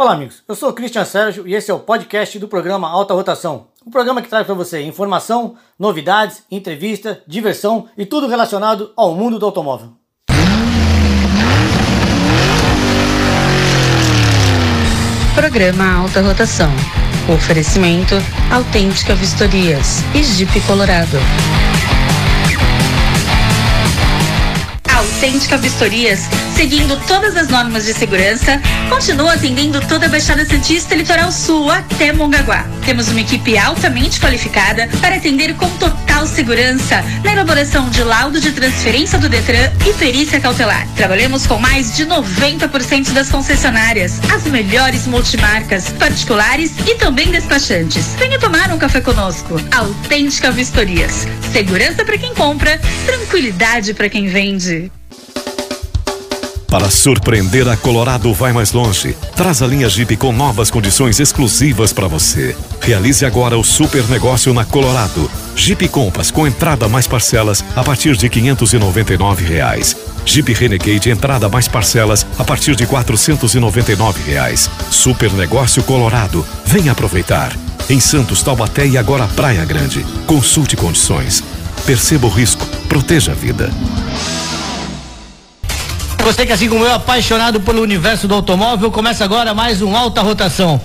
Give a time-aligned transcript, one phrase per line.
[0.00, 0.42] Olá, amigos.
[0.48, 3.66] Eu sou o Cristian Sérgio e esse é o podcast do programa Alta Rotação.
[3.86, 9.38] Um programa que traz para você informação, novidades, entrevista, diversão e tudo relacionado ao mundo
[9.38, 9.92] do automóvel.
[15.34, 16.70] Programa Alta Rotação.
[17.30, 18.14] Oferecimento
[18.50, 21.18] Autêntica Vistorias e Jeep Colorado.
[25.20, 26.20] Autêntica Vistorias,
[26.56, 28.58] seguindo todas as normas de segurança,
[28.88, 32.64] continua atendendo toda a Baixada Santista Litoral Sul até Mongaguá.
[32.86, 38.50] Temos uma equipe altamente qualificada para atender com total segurança na elaboração de laudo de
[38.52, 40.88] transferência do Detran e perícia cautelar.
[40.96, 48.14] Trabalhamos com mais de 90% das concessionárias, as melhores multimarcas, particulares e também despachantes.
[48.18, 49.60] Venha tomar um café conosco.
[49.70, 51.26] Autêntica Vistorias.
[51.52, 54.90] Segurança para quem compra, tranquilidade para quem vende.
[56.70, 59.16] Para surpreender a Colorado vai mais longe.
[59.34, 62.56] Traz a linha Jeep com novas condições exclusivas para você.
[62.80, 65.28] Realize agora o super negócio na Colorado.
[65.56, 69.96] Jeep Compass com entrada mais parcelas a partir de 599 reais.
[70.24, 74.70] Jeep Renegade entrada mais parcelas a partir de 499 reais.
[74.92, 76.46] Super negócio Colorado.
[76.64, 77.52] Venha aproveitar.
[77.88, 80.06] Em Santos, Taubaté e agora Praia Grande.
[80.24, 81.42] Consulte condições.
[81.84, 82.64] Perceba o risco.
[82.88, 83.72] Proteja a vida.
[86.24, 89.96] Você que assim como eu é apaixonado pelo universo do automóvel, começa agora mais um
[89.96, 90.80] Alta Rotação.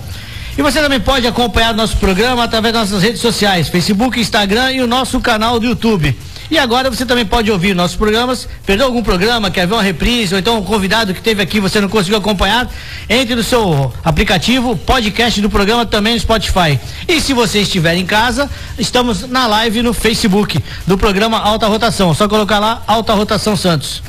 [0.56, 4.80] E você também pode acompanhar nosso programa através das nossas redes sociais, Facebook, Instagram e
[4.80, 6.16] o nosso canal do YouTube.
[6.50, 10.34] E agora você também pode ouvir nossos programas, perdeu algum programa, quer ver uma reprise,
[10.34, 12.68] ou então um convidado que teve aqui você não conseguiu acompanhar,
[13.08, 16.80] entre no seu aplicativo, podcast do programa também no Spotify.
[17.06, 22.14] E se você estiver em casa, estamos na live no Facebook do programa Alta Rotação.
[22.14, 24.02] Só colocar lá Alta Rotação Santos.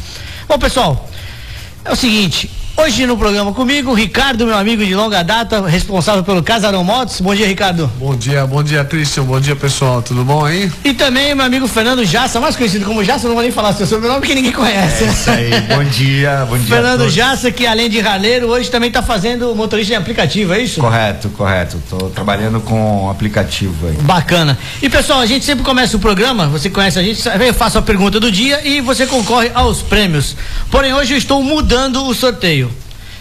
[0.47, 1.09] Bom, pessoal,
[1.87, 6.43] é o seguinte, hoje no programa comigo, Ricardo, meu amigo de longa data, responsável pelo
[6.43, 7.19] Casarão Motos.
[7.19, 7.91] Bom dia, Ricardo.
[7.99, 9.23] Bom dia, bom dia, Christian.
[9.23, 10.01] Bom dia, pessoal.
[10.01, 10.71] Tudo bom aí?
[10.85, 13.87] E também meu amigo Fernando Jassa, mais conhecido como Jassa, não vou nem falar seu
[13.87, 15.03] sobrenome porque ninguém conhece.
[15.03, 16.67] É isso aí, bom dia, bom dia.
[16.67, 20.79] Fernando Jassa, que além de raleiro, hoje também está fazendo motorista de aplicativo, é isso?
[20.79, 21.77] Correto, correto.
[21.77, 23.95] Estou trabalhando com aplicativo aí.
[24.01, 24.57] Bacana.
[24.81, 27.81] E pessoal, a gente sempre começa o programa, você conhece a gente, eu faço a
[27.81, 30.35] pergunta do dia e você concorre aos prêmios.
[30.69, 32.66] Porém, hoje eu estou mudando o sorteio.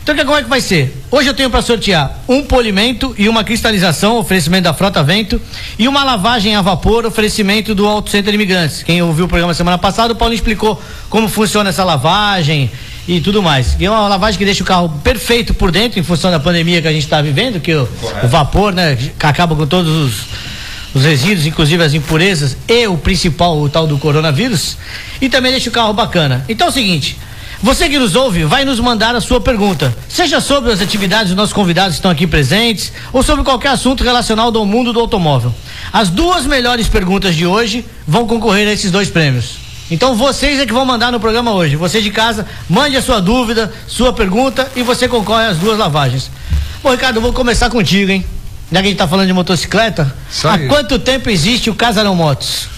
[0.08, 1.02] Então, como é que vai ser?
[1.10, 5.42] Hoje eu tenho para sortear um polimento e uma cristalização, oferecimento da Frota Vento,
[5.76, 8.84] e uma lavagem a vapor, oferecimento do Auto Center Imigrantes.
[8.84, 10.80] Quem ouviu o programa semana passada, o Paulo explicou
[11.10, 12.70] como funciona essa lavagem
[13.08, 13.74] e tudo mais.
[13.80, 16.80] E é uma lavagem que deixa o carro perfeito por dentro, em função da pandemia
[16.80, 17.88] que a gente está vivendo, que o,
[18.22, 20.26] o, vapor, né, que acaba com todos os,
[20.94, 24.78] os resíduos, inclusive as impurezas, e o principal, o tal do coronavírus,
[25.20, 26.44] e também deixa o carro bacana.
[26.48, 27.18] Então é o seguinte.
[27.62, 31.36] Você que nos ouve, vai nos mandar a sua pergunta, seja sobre as atividades dos
[31.36, 35.54] nossos convidados que estão aqui presentes, ou sobre qualquer assunto relacionado ao mundo do automóvel.
[35.90, 39.56] As duas melhores perguntas de hoje vão concorrer a esses dois prêmios.
[39.90, 41.76] Então vocês é que vão mandar no programa hoje.
[41.76, 46.30] Você de casa, mande a sua dúvida, sua pergunta e você concorre às duas lavagens.
[46.82, 48.24] Bom, Ricardo, eu vou começar contigo, hein?
[48.70, 52.68] Já que a gente está falando de motocicleta, há quanto tempo existe o Casarão Motos?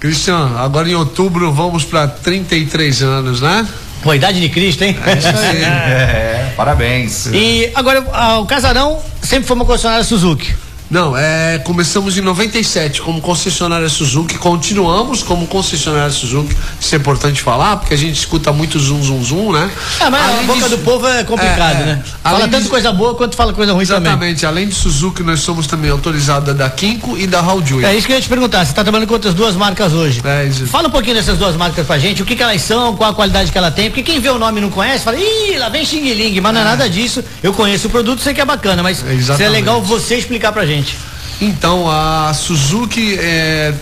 [0.00, 3.66] Cristian, agora em outubro vamos para 33 anos, né?
[4.02, 4.96] Pô, idade de Cristo, hein?
[5.06, 5.62] É isso aí.
[5.64, 7.26] é, parabéns.
[7.26, 10.54] E agora, a, o Casarão sempre foi uma concessionária Suzuki.
[10.88, 17.42] Não, é, começamos em 97 como concessionária Suzuki, continuamos como concessionária Suzuki, isso é importante
[17.42, 19.68] falar, porque a gente escuta muito zum zum zum, né?
[19.98, 22.02] É, mas além a boca disso, do povo é complicado, é, né?
[22.22, 24.30] Fala tanto de, coisa boa quanto fala coisa ruim exatamente, também.
[24.30, 27.84] Exatamente, além de Suzuki, nós somos também autorizados da Kinko e da Haojui.
[27.84, 30.20] É isso que eu ia te perguntar, você está trabalhando com outras duas marcas hoje.
[30.24, 30.68] É isso.
[30.68, 33.14] Fala um pouquinho dessas duas marcas pra gente, o que, que elas são, qual a
[33.14, 35.68] qualidade que ela tem, porque quem vê o nome e não conhece, fala, ih, lá
[35.68, 38.84] vem Xing mas não é nada disso, eu conheço o produto, sei que é bacana,
[38.84, 40.75] mas seria legal você explicar pra gente.
[41.40, 43.74] Então, a Suzuki, é,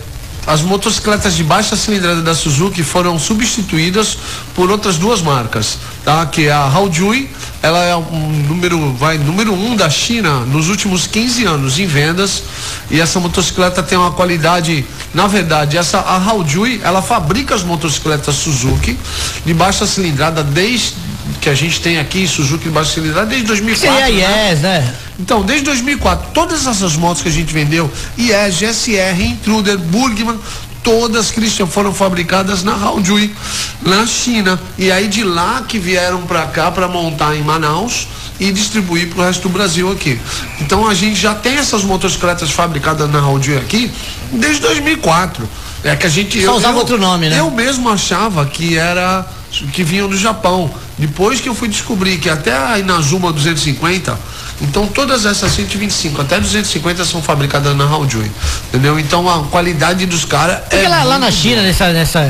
[0.45, 4.17] as motocicletas de baixa cilindrada da Suzuki foram substituídas
[4.53, 6.25] por outras duas marcas, tá?
[6.25, 7.29] Que é a Haojui,
[7.63, 12.43] ela é um número, vai, número um da China nos últimos 15 anos em vendas
[12.91, 18.35] e essa motocicleta tem uma qualidade, na verdade, essa a Haojui, ela fabrica as motocicletas
[18.35, 18.97] Suzuki
[19.43, 20.93] de baixa cilindrada desde
[21.41, 24.05] que a gente tem aqui Suzuki de baixa cilindrada desde 2004.
[24.05, 24.55] Sim, é né?
[24.55, 24.95] né?
[25.19, 30.37] Então, desde 2004, todas essas motos que a gente vendeu, IES, GSR, Intruder, Burgman,
[30.83, 33.33] todas, Christian, foram fabricadas na Haojui,
[33.81, 34.59] na China.
[34.77, 38.07] E aí de lá que vieram para cá para montar em Manaus
[38.39, 40.19] e distribuir para o resto do Brasil aqui.
[40.61, 43.91] Então a gente já tem essas motocicletas fabricadas na Haojui aqui
[44.31, 45.49] desde 2004.
[45.83, 46.39] É que a gente.
[46.43, 47.39] Só eu, usava eu, outro nome, né?
[47.39, 49.25] Eu mesmo achava que era.
[49.71, 50.71] que vinham do Japão.
[50.97, 54.17] Depois que eu fui descobrir que até a Inazuma 250
[54.61, 58.31] Então todas essas 125 até 250 são fabricadas na Haojui,
[58.69, 58.97] entendeu?
[58.97, 62.21] Então a qualidade dos caras é lá, lá na China, nessa, nessa,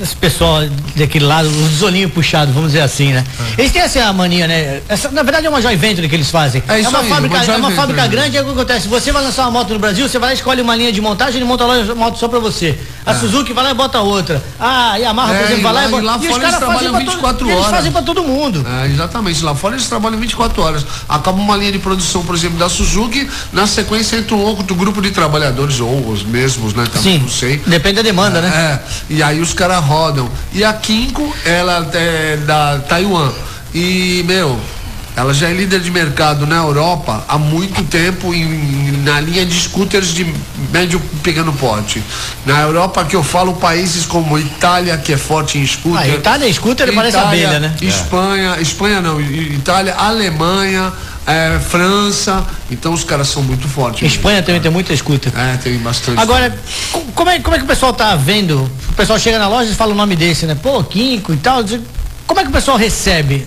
[0.00, 0.60] esse pessoal
[0.94, 3.24] daquele lado, os olhinhos puxados, vamos dizer assim, né?
[3.56, 3.60] É.
[3.62, 4.80] Eles têm essa mania, né?
[4.88, 6.62] Essa, na verdade é uma joint venture que eles fazem.
[6.68, 8.08] É isso uma aí, fábrica, uma é uma fábrica né?
[8.08, 8.86] grande, é o que acontece.
[8.88, 11.00] Você vai lançar uma moto no Brasil, você vai lá e escolhe uma linha de
[11.00, 12.78] montagem, ele monta a loja- moto só pra você.
[13.04, 14.42] A Suzuki vai lá e bota outra.
[14.58, 16.02] Ah, a Yamaha, por É, exemplo, e vai lá lá- e bota.
[16.02, 17.70] e lá os fora caras trabalham pra todo- 24 Eles horas.
[17.70, 18.66] fazem pra todo mundo.
[18.82, 19.44] É, exatamente.
[19.44, 20.84] Lá fora eles trabalham 24 horas.
[21.08, 25.00] Acaba uma linha de produção, por exemplo, da Suzuki, na sequência entra um outro grupo
[25.02, 26.84] de trabalhadores, ou os mesmos, né?
[26.92, 27.18] Também Sim.
[27.22, 27.62] Não sei.
[27.66, 28.48] Depende da demanda, né?
[28.48, 30.28] É, e aí os caras rodam.
[30.52, 33.32] E a Kinko, ela é da Taiwan.
[33.74, 34.58] E, meu,
[35.14, 39.58] ela já é líder de mercado na Europa há muito tempo em- na linha de
[39.58, 40.26] scooters de
[40.72, 42.02] médio e pequeno porte.
[42.44, 46.00] Na Europa que eu falo países como Itália, que é forte em scooter.
[46.02, 47.74] Ah, Itália, scooter, parece Itália, abelha, né?
[47.80, 50.92] Espanha, Espanha não, Itália, Alemanha,
[51.26, 52.44] é, França.
[52.70, 54.02] Então os caras são muito fortes.
[54.02, 55.32] mesmo, Espanha também tem muita scooter.
[55.38, 56.20] É, tem bastante.
[56.20, 56.56] Agora,
[56.92, 58.70] co- como é, como é que o pessoal tá vendo?
[58.90, 60.54] O pessoal chega na loja e fala o nome desse, né?
[60.54, 61.64] Pô, Quinco e tal.
[62.26, 63.46] Como é que o pessoal recebe?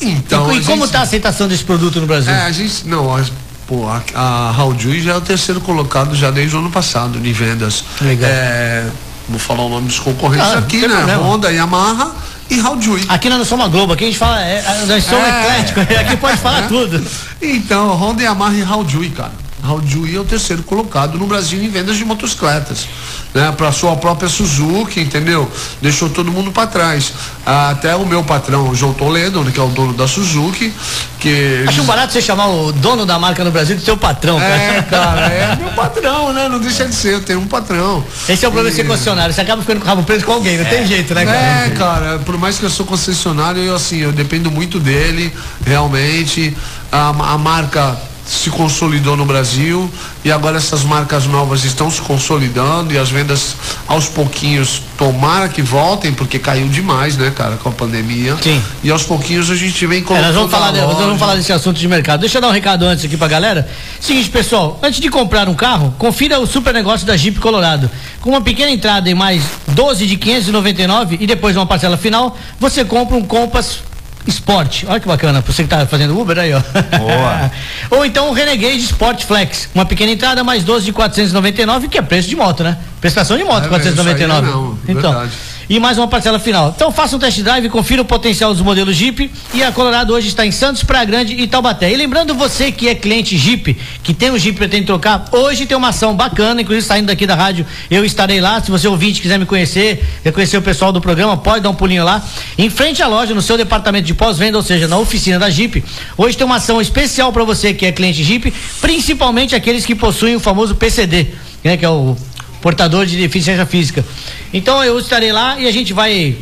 [0.00, 2.32] então, e a como gente- tá a aceitação desse produto no Brasil?
[2.32, 2.86] É, a gente.
[2.86, 3.24] Não, a,
[3.66, 7.32] pô, a, a Raujui já é o terceiro colocado já desde o ano passado em
[7.32, 7.82] vendas.
[8.00, 8.28] Legal.
[8.30, 8.84] É,
[9.28, 10.88] vou falar o nome dos concorrentes Ah, aqui, né?
[10.96, 11.22] problema.
[11.22, 12.12] Honda, Yamaha
[12.50, 13.04] e Raujui.
[13.08, 15.40] Aqui nós não somos a Globo, aqui a gente fala, é, nós somos É.
[15.40, 16.68] ecléticos, aqui pode falar É.
[16.68, 17.04] tudo.
[17.42, 19.32] Então, Honda, Yamaha e Raujui, cara.
[19.62, 22.86] Raujui é o terceiro colocado no Brasil em vendas de motocicletas,
[23.34, 23.52] né?
[23.56, 25.50] Para sua própria Suzuki, entendeu?
[25.82, 27.12] Deixou todo mundo para trás.
[27.44, 30.72] Ah, Até o meu patrão, o João Toledo, né, que é o dono da Suzuki,
[31.18, 34.54] que Acho barato você chamar o dono da marca no Brasil de seu patrão, cara.
[34.54, 36.48] É, cara, é meu patrão, né?
[36.48, 38.04] Não deixa de ser, eu tenho um patrão.
[38.28, 40.24] Esse é o problema de ser E- concessionário, você acaba ficando com o rabo preso
[40.24, 41.38] com alguém, não tem jeito, né, cara?
[41.38, 45.32] É, cara, por mais que eu sou concessionário, eu assim, eu dependo muito dele,
[45.64, 46.56] realmente.
[46.92, 49.90] A, a marca se consolidou no Brasil
[50.24, 53.54] e agora essas marcas novas estão se consolidando e as vendas
[53.86, 58.36] aos pouquinhos tomara que voltem, porque caiu demais, né, cara, com a pandemia.
[58.42, 58.60] Sim.
[58.82, 61.36] E aos pouquinhos a gente vem É, colocando nós vamos falar, de- nós vamos falar
[61.36, 62.20] desse assunto de mercado.
[62.20, 63.68] Deixa eu dar um recado antes aqui pra galera.
[64.00, 67.88] Seguinte, pessoal, antes de comprar um carro, confira o super negócio da Jeep Colorado.
[68.20, 72.84] Com uma pequena entrada em mais 12 de 599 e depois uma parcela final, você
[72.84, 73.78] compra um Compass
[74.26, 74.84] Sport.
[74.88, 76.60] Olha que bacana, você que tá fazendo Uber aí, ó.
[76.98, 77.50] Boa.
[77.90, 79.68] Ou então o Renegade Sport Flex.
[79.74, 82.76] Uma pequena entrada mais 12 de 499, que é preço de moto, né?
[83.00, 84.46] Prestação de moto, É, 499.
[84.46, 85.32] isso aí não, então, verdade.
[85.68, 86.72] E mais uma parcela final.
[86.74, 90.28] Então faça um test drive, confira o potencial dos modelos Jeep e a Colorado hoje
[90.28, 91.92] está em Santos, Praia Grande e Taubaté.
[91.92, 95.66] E lembrando você que é cliente Jeep, que tem um Jeep e pretende trocar, hoje
[95.66, 99.20] tem uma ação bacana, inclusive saindo daqui da rádio, eu estarei lá, se você ouvinte
[99.20, 102.24] quiser me conhecer, quer conhecer o pessoal do programa, pode dar um pulinho lá.
[102.56, 105.84] Em frente à loja, no seu departamento de pós-venda, ou seja, na oficina da Jeep,
[106.16, 110.36] hoje tem uma ação especial para você que é cliente Jeep, principalmente aqueles que possuem
[110.36, 111.26] o famoso PCD,
[111.64, 112.16] né, que é o
[112.60, 114.04] portador de deficiência física.
[114.52, 116.36] Então eu estarei lá e a gente vai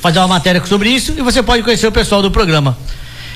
[0.00, 2.76] fazer uma matéria sobre isso e você pode conhecer o pessoal do programa.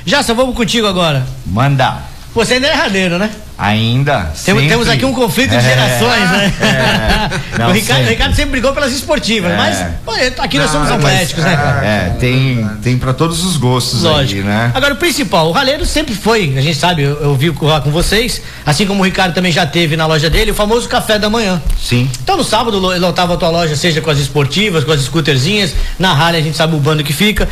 [0.04, 1.26] Jassa, vamos contigo agora.
[1.46, 2.11] Manda.
[2.34, 3.30] Você ainda é erradeiro, né?
[3.58, 4.20] Ainda.
[4.20, 4.68] Temos, sempre.
[4.68, 6.52] temos aqui um conflito de É, gerações, né?
[6.62, 7.58] é.
[7.58, 8.10] Não, o, Ricardo, o sempre.
[8.10, 9.56] Ricardo sempre brigou pelas esportivas, É.
[9.56, 10.12] mas pô,
[10.42, 11.52] aqui nós somos Não, mas- atléticos, né?
[11.84, 14.40] É, tem, tem para todos os gostos Lógico.
[14.40, 14.70] aí, né?
[14.74, 17.90] Agora, o principal, o raleiro sempre foi, a gente sabe, eu, eu vi lá com
[17.90, 21.28] vocês, assim como o Ricardo também já teve na loja dele, o famoso café da
[21.28, 21.62] manhã.
[21.80, 22.10] Sim.
[22.22, 25.74] Então no sábado lo- lotava a tua loja, seja com as esportivas, com as scooterzinhas,
[25.98, 27.46] na Harley a gente sabe o bando que fica.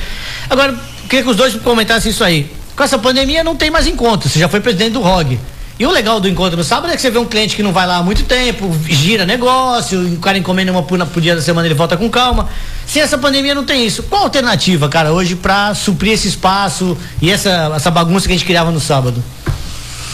[0.49, 0.75] Agora,
[1.09, 2.51] queria que os dois comentassem isso aí.
[2.81, 5.39] Com essa pandemia não tem mais encontro, você já foi presidente do ROG.
[5.79, 7.75] E o legal do encontro no sábado é que você vê um cliente que não
[7.75, 11.43] vai lá há muito tempo, gira negócio, o cara encomenda uma por, por dia da
[11.43, 12.49] semana, ele volta com calma.
[12.87, 14.05] Sem essa pandemia não tem isso.
[14.05, 18.37] Qual a alternativa, cara, hoje pra suprir esse espaço e essa, essa bagunça que a
[18.39, 19.23] gente criava no sábado?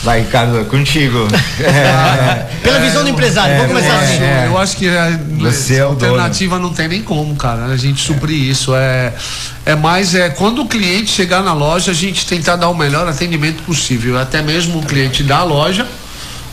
[0.06, 1.26] Vai, Ricardo, é contigo.
[1.58, 4.14] É, Pela visão do empresário, vamos é, começar Eu assim.
[4.14, 4.46] acho, É.
[4.46, 7.64] eu acho que a, Você é alternativa não tem nem como, cara.
[7.64, 8.72] A gente suprir isso.
[8.74, 9.12] É,
[9.64, 13.08] é mais é quando o cliente chegar na loja, a gente tentar dar o melhor
[13.08, 14.16] atendimento possível.
[14.16, 15.86] Até mesmo o cliente da loja.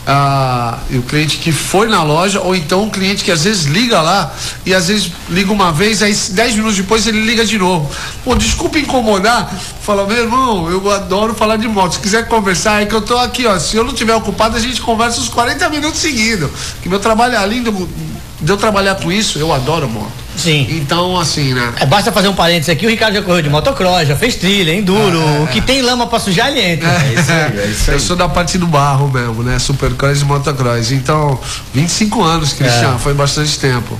[0.06, 4.02] Ah, o cliente que foi na loja, ou então o cliente que às vezes liga
[4.02, 4.34] lá
[4.66, 7.90] e às vezes liga uma vez, aí 10 minutos depois ele liga de novo.
[8.22, 9.50] Pô, desculpa incomodar.
[9.80, 11.94] Fala, meu irmão, eu adoro falar de moto.
[11.94, 13.58] Se quiser conversar, é que eu tô aqui, ó.
[13.58, 16.50] Se eu não tiver ocupado, a gente conversa uns 40 minutos seguidos.
[16.82, 17.88] Que meu trabalho, de eu-
[18.40, 20.24] de eu trabalhar com isso, eu adoro moto.
[20.36, 20.66] Sim.
[20.70, 21.72] Então, assim, né?
[21.78, 24.74] É, basta fazer um parênteses aqui, o Ricardo já correu de motocross, já fez trilha,
[24.74, 26.88] enduro, o que tem lama pra sujar ele entra.
[26.88, 27.96] É isso aí, é isso aí.
[27.96, 29.58] Eu sou da parte do barro mesmo, né?
[29.58, 30.90] Supercross e motocross.
[30.90, 31.38] Então,
[31.72, 33.98] 25 anos, Cristiano, foi bastante tempo.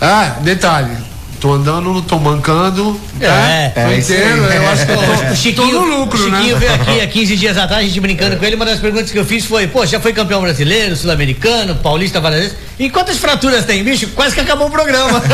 [0.00, 0.96] Ah, detalhe.
[1.44, 2.98] Tô andando, não tô mancando.
[3.20, 3.72] É, né?
[3.76, 4.56] é Tô isso inteiro, aí.
[4.56, 6.60] eu acho que eu tô, O Chiquinho, tô no lucro, o Chiquinho né?
[6.60, 8.56] veio aqui há 15 dias atrás, a gente brincando com ele.
[8.56, 12.40] Uma das perguntas que eu fiz foi: Pô, já foi campeão brasileiro, sul-americano, paulista várias
[12.44, 12.56] vezes.
[12.78, 14.06] E quantas fraturas tem, bicho?
[14.14, 15.20] Quase que acabou o programa.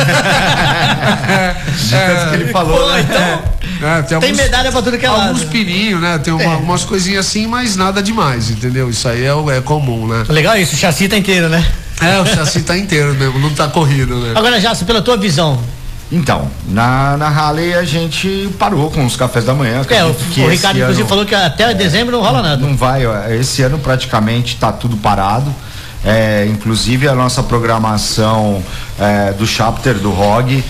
[1.91, 3.07] Tanto que ele falou, Pô, né?
[3.09, 4.19] então.
[4.19, 5.29] É, Tem medalha pra tudo que é lado.
[5.29, 6.19] Alguns pininhos, né?
[6.19, 6.57] Tem uma, É.
[6.57, 8.91] umas coisinhas assim, mas nada demais, entendeu?
[8.91, 10.25] Isso aí é, é comum, né?
[10.29, 11.65] Legal isso, o chassi tá inteiro, né?
[12.03, 14.33] É, o chassi tá inteiro mesmo, não tá corrido, né?
[14.35, 15.61] Agora, Jasso, pela tua visão,
[16.13, 19.83] Então, na, na Harley a gente parou com os cafés da manhã.
[19.89, 22.57] é, o, o Ricardo inclusive ano- falou que até dezembro não rola nada.
[22.67, 23.03] Não vai,
[23.39, 25.55] esse ano praticamente está tudo parado.
[26.05, 28.63] É, inclusive a nossa programação
[28.99, 30.65] é, do chapter do ROG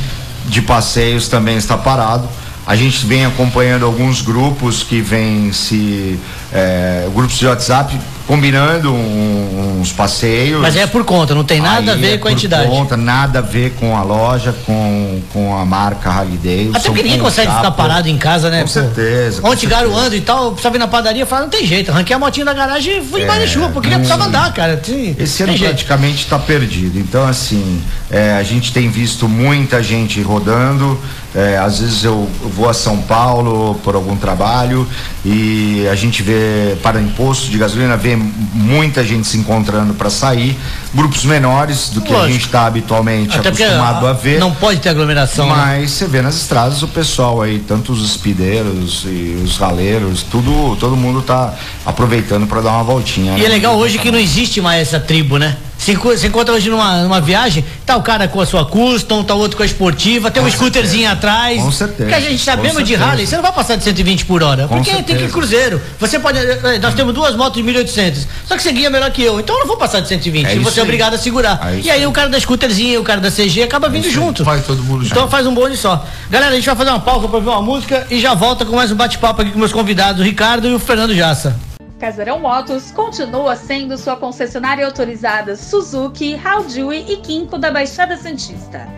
[0.47, 2.29] de passeios também está parado.
[2.67, 6.19] A gente vem acompanhando alguns grupos que vêm se.
[6.53, 10.61] É, grupos de WhatsApp combinando um- uns passeios.
[10.61, 12.69] Mas é por conta, não tem nada a Aí ver é com a por entidade.
[12.69, 16.77] Conta, nada a ver com a loja, com, com a marca Harley Davidson.
[16.79, 18.59] Até porque ninguém consegue ficar parado em casa, né?
[18.61, 18.73] Com pô?
[18.73, 19.41] certeza.
[19.43, 19.81] com Ontem certeza.
[19.83, 22.53] garoando e tal, precisava ir na padaria, falar, não tem jeito, arranquei a motinha da
[22.55, 24.77] garagem e fui embaixo de chuva, porque não- precisava andar, cara.
[24.77, 27.01] Tem- Esse ano praticamente está perdido.
[27.01, 30.97] Então, assim, é, a gente tem visto muita gente rodando.
[31.33, 34.85] é, às vezes eu vou a São Paulo por algum trabalho
[35.25, 36.40] e a gente vê
[36.83, 40.57] para imposto de gasolina, vê muita gente se encontrando para sair.
[40.95, 42.33] Grupos menores do que a Lógico.
[42.33, 44.39] gente está habitualmente Até acostumado ah, a ver.
[44.41, 45.47] não pode ter aglomeração.
[45.47, 45.55] né?
[45.55, 50.77] Mas você vê nas estradas o pessoal aí, tanto os espideiros e os raleiros, tudo,
[50.77, 51.55] todo mundo tá
[51.87, 53.37] aproveitando para dar uma voltinha.
[53.37, 53.47] E né?
[53.47, 55.57] é legal hoje que não existe mais essa tribo, né?
[55.81, 59.25] Você enco- você encontra hoje numa, numa viagem, tá o cara com a sua custom,
[59.25, 61.13] tá o outro com a esportiva, tem um Com scooterzinho certeza.
[61.33, 61.63] atrás.
[61.63, 62.03] Com certeza.
[62.11, 63.05] Porque a gente tá mesmo de certeza.
[63.11, 64.69] rally, você não vai passar de 120 por hora.
[64.69, 65.33] Com porque tem que ir certeza.
[65.33, 65.81] cruzeiro.
[65.99, 66.37] Você pode.
[66.39, 68.29] eh, Nós temos duas motos de 1800.
[68.47, 69.41] Só que você guia melhor que eu.
[69.41, 70.47] Então eu não vou passar de 120.
[70.49, 71.59] É e você é obrigado a segurar.
[71.73, 72.07] É e aí aí.
[72.07, 74.25] o cara da scooterzinho, o cara da CG acaba vindo isso aí.
[74.27, 74.45] junto.
[74.45, 75.13] Vai todo mundo junto.
[75.13, 76.05] Então faz um bonde só.
[76.29, 78.77] Galera, a gente vai fazer uma pausa pra ouvir uma música e já volta com
[78.77, 81.57] mais um bate-papo aqui com meus convidados, o Ricardo e o Fernando Jassa.
[82.01, 88.89] Casarão Motos continua sendo sua concessionária autorizada Suzuki, Haldui e Kinko da Baixada Santista.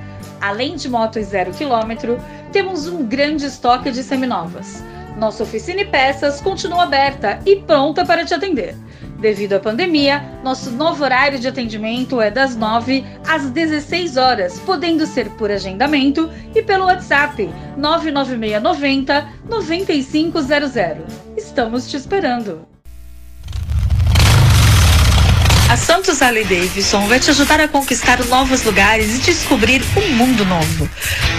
[0.40, 2.16] Além de motos zero quilômetro,
[2.52, 4.84] temos um grande estoque de seminovas.
[5.18, 8.76] Nossa oficina e peças continua aberta e pronta para te atender.
[9.18, 15.06] Devido à pandemia, nosso novo horário de atendimento é das 9 às 16 horas, podendo
[15.06, 20.46] ser por agendamento e pelo WhatsApp 99690 9500.
[21.36, 22.71] Estamos te esperando.
[25.72, 30.44] A Santos Harley Davidson vai te ajudar a conquistar novos lugares e descobrir um mundo
[30.44, 30.86] novo.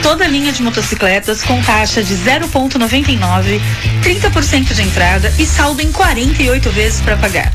[0.01, 3.61] Toda linha de motocicletas com taxa de 0,99,
[4.01, 7.53] 30% de entrada e saldo em 48 vezes para pagar.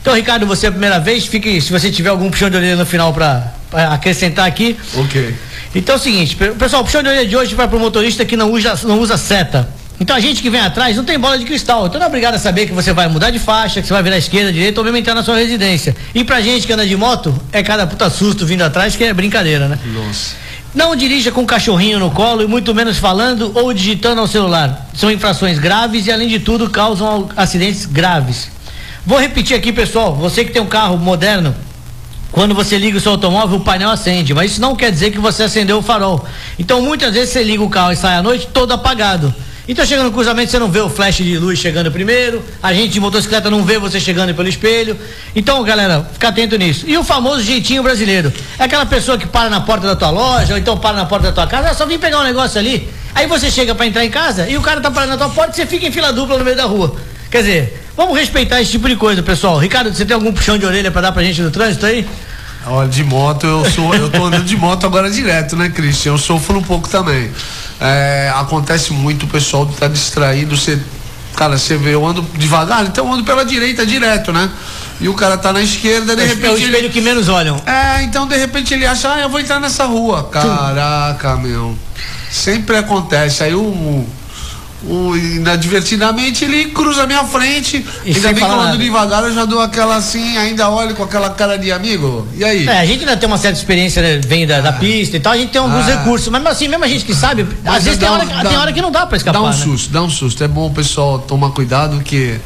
[0.00, 2.76] Então, Ricardo, você é a primeira vez, fique, se você tiver algum puxão de orelha
[2.76, 3.52] no final para
[3.92, 4.76] acrescentar aqui.
[4.94, 5.34] Ok.
[5.74, 7.80] Então é o seguinte, pe- pessoal, o puxão de orelha de hoje vai para o
[7.80, 9.68] motorista que não usa, não usa seta.
[9.98, 11.88] Então a gente que vem atrás não tem bola de cristal.
[11.88, 14.02] Então não é obrigado a saber que você vai mudar de faixa, que você vai
[14.04, 15.96] virar esquerda, direita ou mesmo entrar na sua residência.
[16.14, 19.12] E pra gente que anda de moto, é cada puta susto vindo atrás que é
[19.12, 19.76] brincadeira, né?
[19.92, 20.46] Nossa.
[20.74, 24.88] Não dirija com um cachorrinho no colo e muito menos falando ou digitando ao celular.
[24.94, 28.50] São infrações graves e, além de tudo, causam acidentes graves.
[29.04, 30.14] Vou repetir aqui, pessoal.
[30.16, 31.54] Você que tem um carro moderno,
[32.30, 35.18] quando você liga o seu automóvel, o painel acende, mas isso não quer dizer que
[35.18, 36.26] você acendeu o farol.
[36.58, 39.34] Então, muitas vezes você liga o carro e sai à noite todo apagado.
[39.68, 42.94] Então, chega no cruzamento, você não vê o flash de luz chegando primeiro, a gente
[42.94, 44.96] de motocicleta não vê você chegando pelo espelho.
[45.36, 46.86] Então, galera, fica atento nisso.
[46.88, 48.32] E o famoso jeitinho brasileiro.
[48.58, 51.26] É aquela pessoa que para na porta da tua loja, ou então para na porta
[51.26, 52.88] da tua casa, ah, só vim pegar um negócio ali.
[53.14, 55.52] Aí você chega para entrar em casa e o cara tá parando na tua porta
[55.52, 56.96] e você fica em fila dupla no meio da rua.
[57.30, 59.58] Quer dizer, vamos respeitar esse tipo de coisa, pessoal.
[59.58, 62.06] Ricardo, você tem algum puxão de orelha para dar pra gente no trânsito aí?
[62.70, 66.12] Olha, de moto eu sou, eu tô andando de moto agora direto, né, Christian?
[66.12, 67.30] Eu sofro um pouco também.
[67.80, 70.78] É, acontece muito o pessoal tá distraído, você,
[71.36, 74.50] cara, você vê, eu ando devagar, então eu ando pela direita direto, né?
[75.00, 76.54] e o cara tá na esquerda, de É o repente.
[76.64, 77.56] espelho ele- que menos olham.
[77.64, 80.24] É, então de repente ele acha, ah, eu vou entrar nessa rua.
[80.24, 81.78] Caraca, meu.
[82.28, 83.44] Sempre acontece.
[83.44, 84.04] Aí o.
[84.82, 87.84] o inadvertidamente ele cruza a minha frente.
[88.04, 88.78] E ainda bem que falar eu ando nada.
[88.84, 92.26] devagar, eu já dou aquela assim, ainda olho com aquela cara de amigo.
[92.36, 92.66] E aí?
[92.66, 95.32] É, a gente ainda tem uma certa experiência, né, vem da, da pista e tal,
[95.32, 95.96] a gente tem alguns Ah.
[95.98, 98.44] recursos, mas assim, mesmo a gente que sabe, Mas às vezes tem um- hora, dá-
[98.48, 99.38] tem hora que não dá pra escapar.
[99.40, 99.52] Dá um né?
[99.52, 100.42] susto, dá um susto.
[100.44, 102.38] É bom o pessoal tomar cuidado que.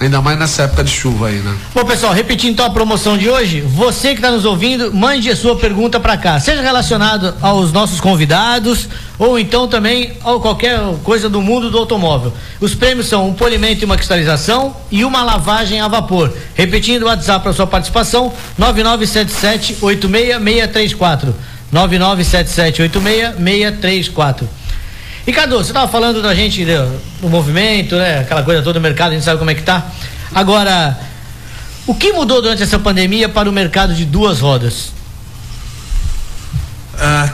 [0.00, 1.54] Ainda mais nessa época de chuva aí, né?
[1.74, 5.36] Bom, pessoal, repetindo então a promoção de hoje, você que está nos ouvindo, mande a
[5.36, 11.28] sua pergunta para cá, seja relacionado aos nossos convidados ou então também a qualquer coisa
[11.28, 12.34] do mundo do automóvel.
[12.60, 16.32] Os prêmios são um polimento e uma cristalização e uma lavagem a vapor.
[16.54, 21.32] Repetindo o WhatsApp para sua participação, 9977-86634.
[25.22, 25.26] 9977-86634.
[25.26, 26.74] Ricardo, você estava falando da gente né,
[27.20, 28.20] do movimento, né?
[28.20, 29.86] Aquela coisa toda do mercado, a gente sabe como é que tá.
[30.34, 30.98] Agora,
[31.86, 34.92] o que mudou durante essa pandemia para o mercado de duas rodas?
[36.98, 37.30] É,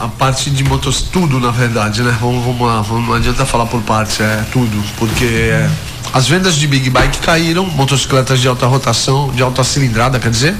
[0.00, 2.16] a parte de motos, tudo na verdade, né?
[2.20, 5.70] Vamos, vamos lá, vamos, não adianta falar por partes, é tudo, porque é,
[6.12, 10.54] as vendas de Big Bike caíram, motocicletas de alta rotação, de alta cilindrada, quer dizer,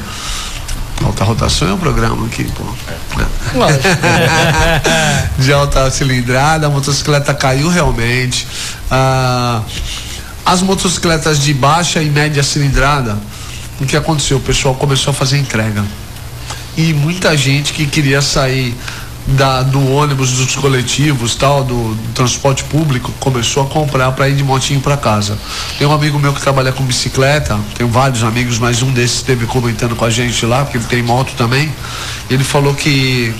[1.06, 2.64] alta rotação é um programa aqui, pô.
[5.38, 8.46] De alta cilindrada, a motocicleta caiu realmente.
[8.90, 9.62] Ah,
[10.44, 13.16] as motocicletas de baixa e média cilindrada,
[13.80, 14.38] o que aconteceu?
[14.38, 15.84] O pessoal começou a fazer entrega.
[16.76, 18.74] E muita gente que queria sair
[19.26, 24.36] da, do ônibus, dos coletivos, tal, do, do transporte público, começou a comprar para ir
[24.36, 25.38] de motinho para casa.
[25.78, 29.46] Tem um amigo meu que trabalha com bicicleta, tenho vários amigos, mas um desses esteve
[29.46, 31.72] comentando com a gente lá, porque ele tem moto também.
[32.28, 33.32] Ele falou que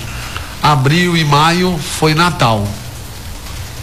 [0.61, 2.65] abril e maio foi Natal.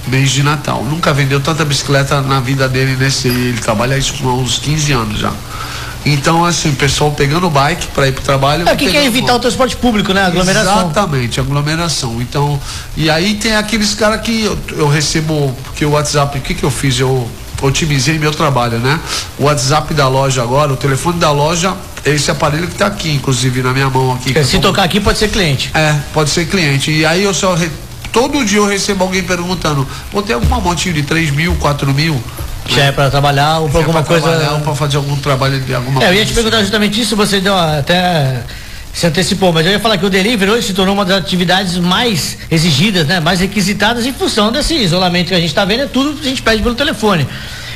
[0.06, 0.82] Mês de Natal.
[0.82, 3.28] Nunca vendeu tanta bicicleta na vida dele nesse.
[3.28, 5.32] Ele trabalha isso há uns 15 anos já.
[6.04, 8.68] Então, assim, o pessoal pegando o bike para ir pro trabalho.
[8.68, 10.24] É, o que quer pegando evitar o transporte público, né?
[10.24, 10.80] Aglomeração.
[10.84, 12.20] Exatamente, aglomeração.
[12.22, 12.58] Então,
[12.96, 16.64] e aí tem aqueles caras que eu, eu recebo, porque o WhatsApp, o que que
[16.64, 16.98] eu fiz?
[16.98, 17.28] Eu
[17.62, 18.98] otimizei meu trabalho, né?
[19.38, 23.10] O WhatsApp da loja agora, o telefone da loja, é esse aparelho que tá aqui,
[23.12, 24.32] inclusive, na minha mão aqui.
[24.44, 25.70] Se tocar aqui pode ser cliente.
[25.74, 26.90] É, pode ser cliente.
[26.90, 27.54] E aí eu só.
[27.54, 27.70] re-
[28.12, 32.20] Todo dia eu recebo alguém perguntando: vou ter alguma motinho de 3 mil, 4 mil?
[32.74, 34.52] Já é para trabalhar ou para É alguma trabalhar coisa.
[34.52, 37.40] Ou pra fazer algum trabalho de alguma É, eu ia te perguntar justamente isso, você
[37.40, 38.42] deu até
[38.92, 41.76] se antecipou, mas eu ia falar que o delivery hoje se tornou uma das atividades
[41.76, 45.86] mais exigidas, né, mais requisitadas em função desse isolamento que a gente está vendo, é
[45.86, 47.26] tudo que a gente pede pelo telefone.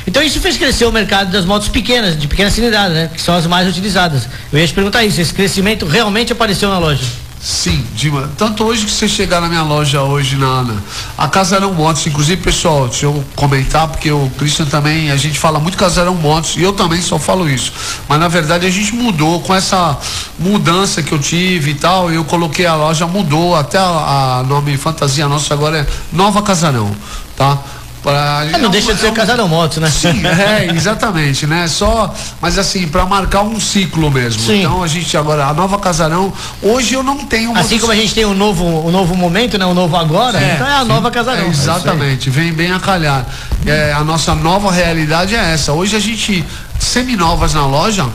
[0.05, 3.33] Então isso fez crescer o mercado das motos pequenas, de pequena cilindrada, né, que são
[3.33, 4.27] as mais utilizadas.
[4.51, 7.05] Eu ia te perguntar isso, esse crescimento realmente apareceu na loja?
[7.45, 8.27] Sim, Dima.
[8.39, 10.83] Tanto hoje que você chegar na minha loja hoje na Ana,
[11.15, 15.59] a Casarão Motos, inclusive, pessoal, deixa eu comentar, porque o Christian também, a gente fala
[15.59, 17.71] muito Casarão Motos, e eu também só falo isso.
[18.09, 19.95] Mas na verdade a gente mudou com essa
[20.39, 24.75] mudança que eu tive e tal, eu coloquei a loja, mudou, até a, a nome
[24.75, 26.89] fantasia nossa agora é Nova Casarão,
[27.37, 27.59] tá?
[28.05, 29.89] Pra, É, não deixa de ser é um- Casarão Motos, né?
[29.89, 31.67] Sim, é, exatamente, né?
[31.67, 34.43] Só, mas assim, para marcar um ciclo mesmo.
[34.43, 34.59] Sim.
[34.61, 37.95] Então a gente agora, a nova Casarão, hoje eu não tenho uma Assim como a
[37.95, 41.09] gente tem um novo, um novo momento, né, um novo agora, então é a nova
[41.09, 41.45] Casarão.
[41.45, 43.25] é, exatamente, vem bem a calhar.
[43.65, 45.73] É, a nossa nova realidade é essa.
[45.73, 46.45] Hoje a gente,
[46.77, 48.05] seminovas na loja,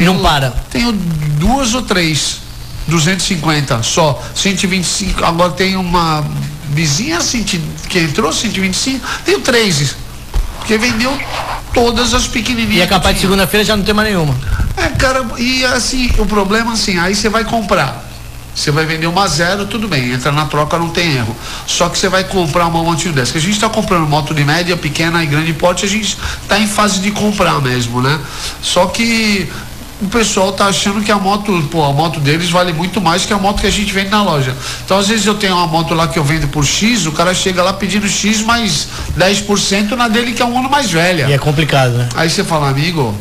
[0.00, 0.50] Não para.
[0.68, 2.38] tenho duas ou três.
[2.88, 5.24] 250 só, 125.
[5.24, 6.24] Agora tem uma
[6.70, 7.18] vizinha
[7.88, 9.96] que entrou 125, tenho três.
[10.58, 11.16] Porque vendeu
[11.72, 12.78] todas as pequenininhas.
[12.78, 14.34] E é capaz de segunda-feira já não ter mais nenhuma.
[14.76, 18.04] É, cara, e assim, o problema assim, aí você vai comprar.
[18.56, 21.36] Você vai vender uma zero, tudo bem, entra na troca, não tem erro.
[21.66, 23.32] Só que você vai comprar uma motinho dessa.
[23.32, 26.58] Que a gente está comprando moto de média, pequena e grande porte, a gente está
[26.58, 28.18] em fase de comprar mesmo, né?
[28.62, 29.46] Só que
[30.00, 33.32] o pessoal tá achando que a moto, pô, a moto deles vale muito mais que
[33.32, 34.54] a moto que a gente vende na loja.
[34.84, 37.32] Então, às vezes eu tenho uma moto lá que eu vendo por X, o cara
[37.34, 41.26] chega lá pedindo X mais 10% na dele que é um ano mais velha.
[41.28, 42.08] E é complicado, né?
[42.14, 43.14] Aí você fala, amigo,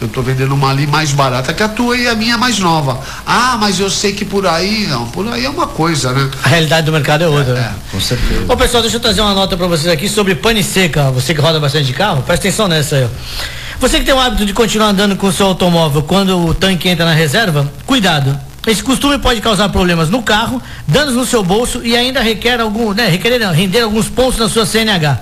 [0.00, 3.00] eu tô vendendo uma ali mais barata que a tua e a minha mais nova.
[3.26, 6.30] Ah, mas eu sei que por aí, não, por aí é uma coisa, né?
[6.44, 7.72] A realidade do mercado é outra, né?
[7.90, 8.44] Com certeza.
[8.48, 11.10] Ô pessoal, deixa eu trazer uma nota pra vocês aqui sobre pane seca.
[11.10, 13.04] Você que roda bastante de carro, presta atenção nessa aí.
[13.04, 13.61] ó.
[13.82, 16.88] Você que tem o hábito de continuar andando com o seu automóvel quando o tanque
[16.88, 18.38] entra na reserva, cuidado.
[18.64, 22.92] Esse costume pode causar problemas no carro, danos no seu bolso e ainda requer algum,
[22.92, 25.20] né, requerer, não, render alguns pontos na sua CNH.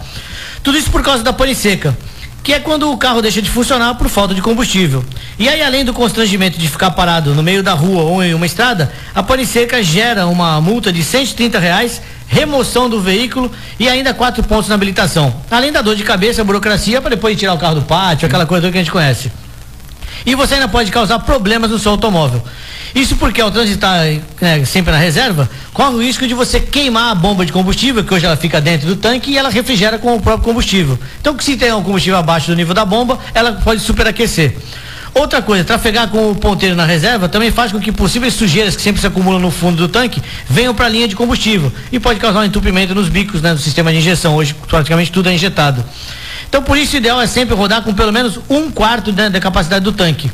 [0.63, 1.97] Tudo isso por causa da pane seca,
[2.43, 5.03] que é quando o carro deixa de funcionar por falta de combustível.
[5.39, 8.45] E aí, além do constrangimento de ficar parado no meio da rua ou em uma
[8.45, 14.15] estrada, a pane seca gera uma multa de 130 reais, remoção do veículo e ainda
[14.15, 15.35] quatro pontos na habilitação.
[15.51, 18.71] Além da dor de cabeça, burocracia para depois tirar o carro do pátio, aquela coisa
[18.71, 19.33] que a gente conhece.
[20.25, 22.41] E você ainda pode causar problemas no seu automóvel.
[22.95, 24.05] Isso porque ao transitar
[24.41, 28.15] né, sempre na reserva, corre o risco de você queimar a bomba de combustível, que
[28.15, 30.99] hoje ela fica dentro do tanque e ela refrigera com o próprio combustível.
[31.21, 34.57] Então, se tem um combustível abaixo do nível da bomba, ela pode superaquecer.
[35.13, 38.83] Outra coisa, trafegar com o ponteiro na reserva também faz com que possíveis sujeiras que
[38.83, 42.21] sempre se acumulam no fundo do tanque venham para a linha de combustível e pode
[42.21, 44.37] causar um entupimento nos bicos né, do sistema de injeção.
[44.37, 45.85] Hoje praticamente tudo é injetado.
[46.49, 49.41] Então por isso o ideal é sempre rodar com pelo menos um quarto né, da
[49.41, 50.31] capacidade do tanque.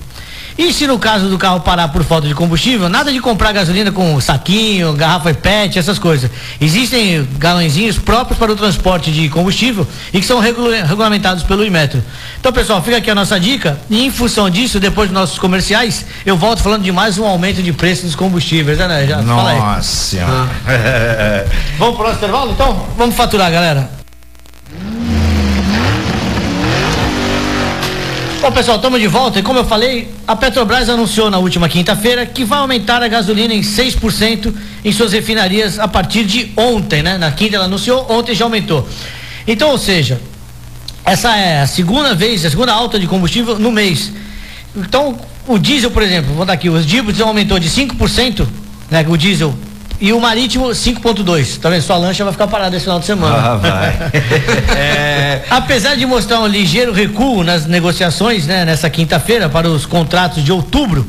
[0.58, 3.92] E se no caso do carro parar por falta de combustível, nada de comprar gasolina
[3.92, 6.30] com saquinho, garrafa PET, essas coisas.
[6.58, 12.02] Existem galõezinhos próprios para o transporte de combustível e que são regulamentados pelo Imetro.
[12.40, 16.06] Então, pessoal, fica aqui a nossa dica e em função disso, depois dos nossos comerciais,
[16.24, 19.06] eu volto falando de mais um aumento de preço dos combustíveis, né?
[19.06, 20.16] Já, nossa.
[21.78, 22.86] Vamos para o nosso intervalo, então?
[22.96, 23.95] Vamos faturar, galera.
[28.46, 32.24] Bom, pessoal, estamos de volta e como eu falei, a Petrobras anunciou na última quinta-feira
[32.24, 34.54] que vai aumentar a gasolina em 6%
[34.84, 37.18] em suas refinarias a partir de ontem, né?
[37.18, 38.88] Na quinta ela anunciou, ontem já aumentou.
[39.48, 40.20] Então, ou seja,
[41.04, 44.12] essa é a segunda vez, a segunda alta de combustível no mês.
[44.76, 48.46] Então, o diesel, por exemplo, vou dar aqui, os diesel aumentou de 5%,
[48.88, 49.04] né?
[49.08, 49.52] O diesel
[50.00, 51.58] e o Marítimo 5.2.
[51.58, 51.82] Tá vendo?
[51.82, 53.36] Sua lancha vai ficar parada esse final de semana.
[53.36, 54.10] Ah, vai.
[54.76, 55.42] é...
[55.50, 60.52] Apesar de mostrar um ligeiro recuo nas negociações, né, nessa quinta-feira para os contratos de
[60.52, 61.06] outubro,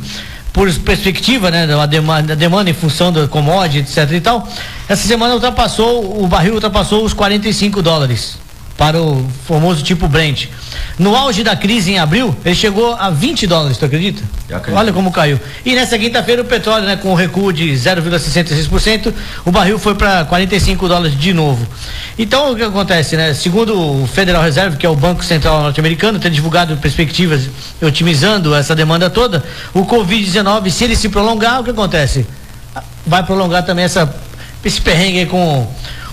[0.54, 4.48] por perspectiva, né, da demanda, demanda em função do commodity, etc e tal,
[4.90, 8.47] essa semana ultrapassou, o barril ultrapassou os 45 dólares
[8.78, 10.48] para o famoso tipo Brent.
[11.00, 14.24] No auge da crise em abril, ele chegou a 20 dólares, tu acredita?
[14.78, 15.40] Olha como caiu.
[15.66, 19.14] E nessa quinta-feira o petróleo, né, com o recuo de 0,66%,
[19.46, 21.68] o barril foi para 45 dólares de novo.
[22.18, 23.34] Então o que acontece, né?
[23.34, 27.50] Segundo o Federal Reserve, que é o Banco Central norte-americano, tem divulgado perspectivas
[27.82, 32.26] otimizando essa demanda toda, o Covid-19, se ele se prolongar, o que acontece?
[33.06, 34.14] Vai prolongar também essa
[34.64, 35.68] esse perrengue aí com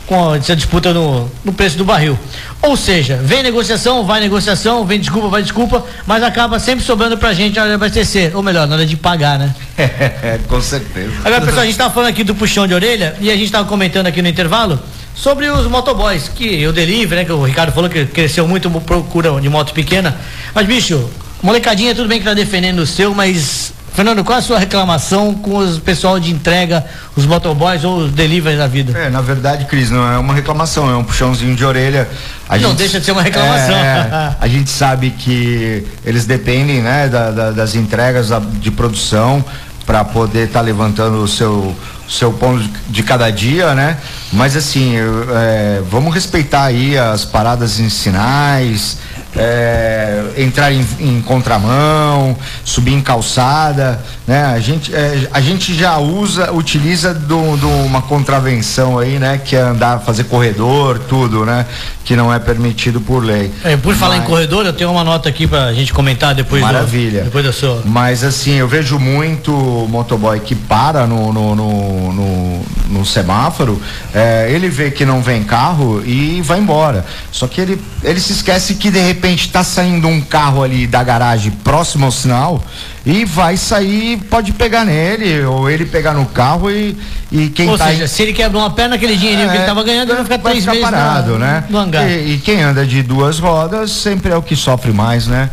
[0.06, 2.18] com essa disputa no, no preço do barril.
[2.62, 7.34] Ou seja, vem negociação, vai negociação, vem desculpa, vai desculpa, mas acaba sempre sobrando pra
[7.34, 8.34] gente na hora de abastecer.
[8.34, 9.54] Ou melhor, na hora de pagar, né?
[10.48, 11.12] com certeza.
[11.24, 13.68] Agora, pessoal, a gente tava falando aqui do puxão de orelha e a gente tava
[13.68, 14.80] comentando aqui no intervalo
[15.14, 19.38] sobre os motoboys, que o delivery, né, que o Ricardo falou que cresceu muito procura
[19.40, 20.16] de moto pequena.
[20.54, 21.10] Mas, bicho,
[21.42, 25.56] molecadinha, tudo bem que tá defendendo o seu, mas Fernando, qual a sua reclamação com
[25.58, 28.98] o pessoal de entrega, os motoboys ou os deliveries da vida?
[28.98, 32.08] É, na verdade, Cris, não é uma reclamação, é um puxãozinho de orelha.
[32.48, 33.76] A não gente, deixa de ser uma reclamação.
[33.76, 39.44] É, a gente sabe que eles dependem, né, da, da, das entregas da, de produção
[39.86, 41.74] para poder estar tá levantando o seu
[42.08, 43.96] seu pão de cada dia, né?
[44.32, 48.98] Mas assim, é, vamos respeitar aí as paradas em sinais,
[49.36, 54.44] é, entrar em, em, contramão, subir em calçada, né?
[54.46, 59.38] A gente, é, a gente já usa, utiliza de uma contravenção aí, né?
[59.44, 61.66] Que é andar, fazer corredor, tudo, né?
[62.04, 63.50] Que não é permitido por lei.
[63.62, 66.62] É, por Mas, falar em corredor, eu tenho uma nota aqui pra gente comentar depois
[66.62, 67.20] Maravilha.
[67.20, 67.82] Do, depois da sua.
[67.84, 69.52] Mas assim, eu vejo muito
[69.90, 73.80] motoboy que para no, no, no, no, no semáforo,
[74.14, 77.04] é, ele vê que não vem carro e vai embora.
[77.30, 81.02] Só que ele, ele se esquece que de repente está saindo um carro ali da
[81.02, 82.62] garagem próximo ao sinal
[83.06, 86.96] e vai sair, pode pegar nele, ou ele pegar no carro e,
[87.30, 89.62] e quem ou tá seja, se ele quebra uma perna, aquele dinheirinho é, que ele
[89.62, 91.64] estava ganhando, ele vai ficar vai três ficar meses parado, no, né?
[91.68, 92.08] No hangar.
[92.08, 95.50] E, e quem anda de duas rodas sempre é o que sofre mais, né?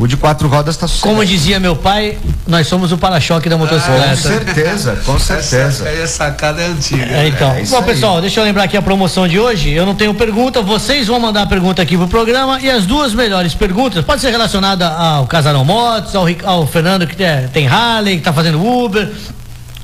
[0.00, 4.04] O de quatro rodas está Como dizia meu pai, nós somos o para-choque da motocicleta.
[4.04, 5.86] Ah, com certeza, com certeza.
[5.86, 7.04] Essa, essa sacada é antiga.
[7.04, 7.52] É, então.
[7.52, 8.22] É Bom, pessoal, aí.
[8.22, 9.70] deixa eu lembrar aqui a promoção de hoje.
[9.70, 13.12] Eu não tenho pergunta, vocês vão mandar a pergunta aqui pro programa e as duas
[13.12, 18.14] melhores perguntas, pode ser relacionada ao Casarão Motos, ao, ao Fernando que tem, tem Harley,
[18.14, 19.06] que está fazendo Uber,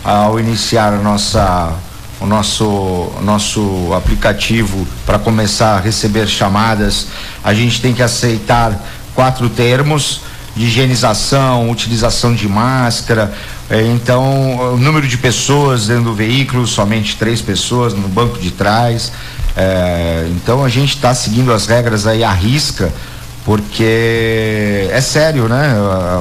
[0.04, 1.72] Ao iniciar a nossa,
[2.20, 7.08] o nosso, nosso aplicativo para começar a receber chamadas,
[7.42, 8.78] a gente tem que aceitar
[9.14, 10.20] quatro termos
[10.56, 13.32] de higienização, utilização de máscara.
[13.68, 18.50] É, então, o número de pessoas dentro do veículo, somente três pessoas no banco de
[18.50, 19.12] trás.
[19.54, 22.92] É, então, a gente está seguindo as regras aí à risca,
[23.44, 25.74] porque é sério, né?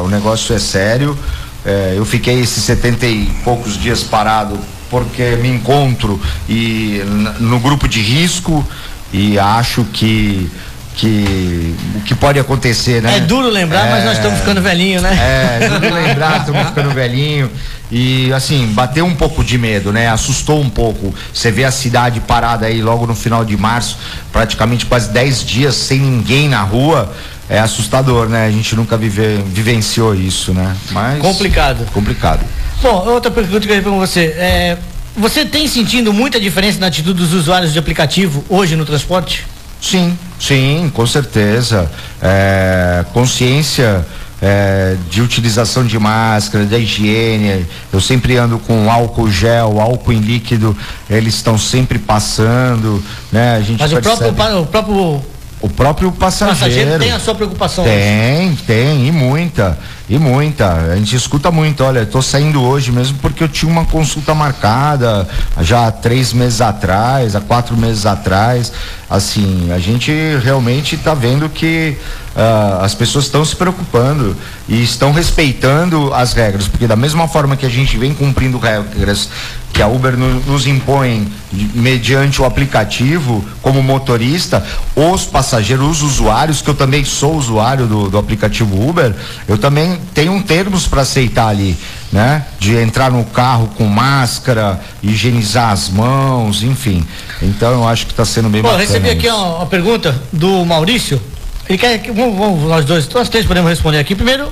[0.04, 1.18] O negócio é sério.
[1.66, 7.02] É, eu fiquei esses 70 e poucos dias parado porque me encontro e
[7.40, 8.66] no grupo de risco
[9.12, 10.50] e acho que
[10.96, 13.18] que o que pode acontecer, né?
[13.18, 15.18] É duro lembrar, é, mas nós estamos ficando velhinho, né?
[15.20, 17.52] É, é duro lembrar, estamos ficando velhinho.
[17.92, 20.10] E assim, bateu um pouco de medo, né?
[20.10, 21.14] Assustou um pouco.
[21.34, 23.98] Você vê a cidade parada aí logo no final de março,
[24.32, 27.14] praticamente quase 10 dias sem ninguém na rua.
[27.48, 28.48] É assustador, né?
[28.48, 30.76] A gente nunca vive, vivenciou isso, né?
[30.92, 31.20] Mas.
[31.20, 31.86] Complicado.
[31.92, 32.44] Complicado.
[32.82, 34.34] Bom, outra pergunta que eu queria para você.
[34.38, 34.78] É,
[35.16, 39.46] você tem sentindo muita diferença na atitude dos usuários de aplicativo hoje no transporte?
[39.86, 41.92] Sim, sim, com certeza.
[42.20, 44.04] É, consciência
[44.42, 47.68] é, de utilização de máscara, da higiene.
[47.94, 50.76] Eu sempre ando com álcool gel, álcool em líquido.
[51.08, 53.58] Eles estão sempre passando, né?
[53.58, 54.30] A gente Mas percebe...
[54.30, 55.22] o próprio, o próprio
[55.62, 56.54] o próprio passageiro.
[56.54, 57.84] O passageiro tem a sua preocupação.
[57.84, 58.64] Tem, hoje.
[58.68, 60.72] tem, e muita, e muita.
[60.72, 65.28] A gente escuta muito, olha, estou saindo hoje mesmo porque eu tinha uma consulta marcada
[65.62, 68.72] já há três meses atrás, há quatro meses atrás.
[69.10, 70.12] Assim, a gente
[70.44, 71.98] realmente está vendo que
[72.36, 74.36] uh, as pessoas estão se preocupando
[74.68, 79.30] e estão respeitando as regras, porque da mesma forma que a gente vem cumprindo regras
[79.76, 81.28] que a Uber no, nos impõe
[81.74, 84.66] mediante o aplicativo como motorista,
[84.96, 89.14] os passageiros, os usuários, que eu também sou usuário do, do aplicativo Uber,
[89.48, 91.78] eu também tenho termos para aceitar ali,
[92.12, 92.46] né?
[92.60, 97.06] De entrar no carro com máscara, higienizar as mãos, enfim.
[97.42, 98.86] Então eu acho que está sendo bem Pô, bacana.
[98.88, 101.22] recebi aqui uma, uma pergunta do Maurício.
[101.68, 104.16] Ele quer que vamos, vamos, nós dois, nós três podemos responder aqui.
[104.16, 104.52] Primeiro,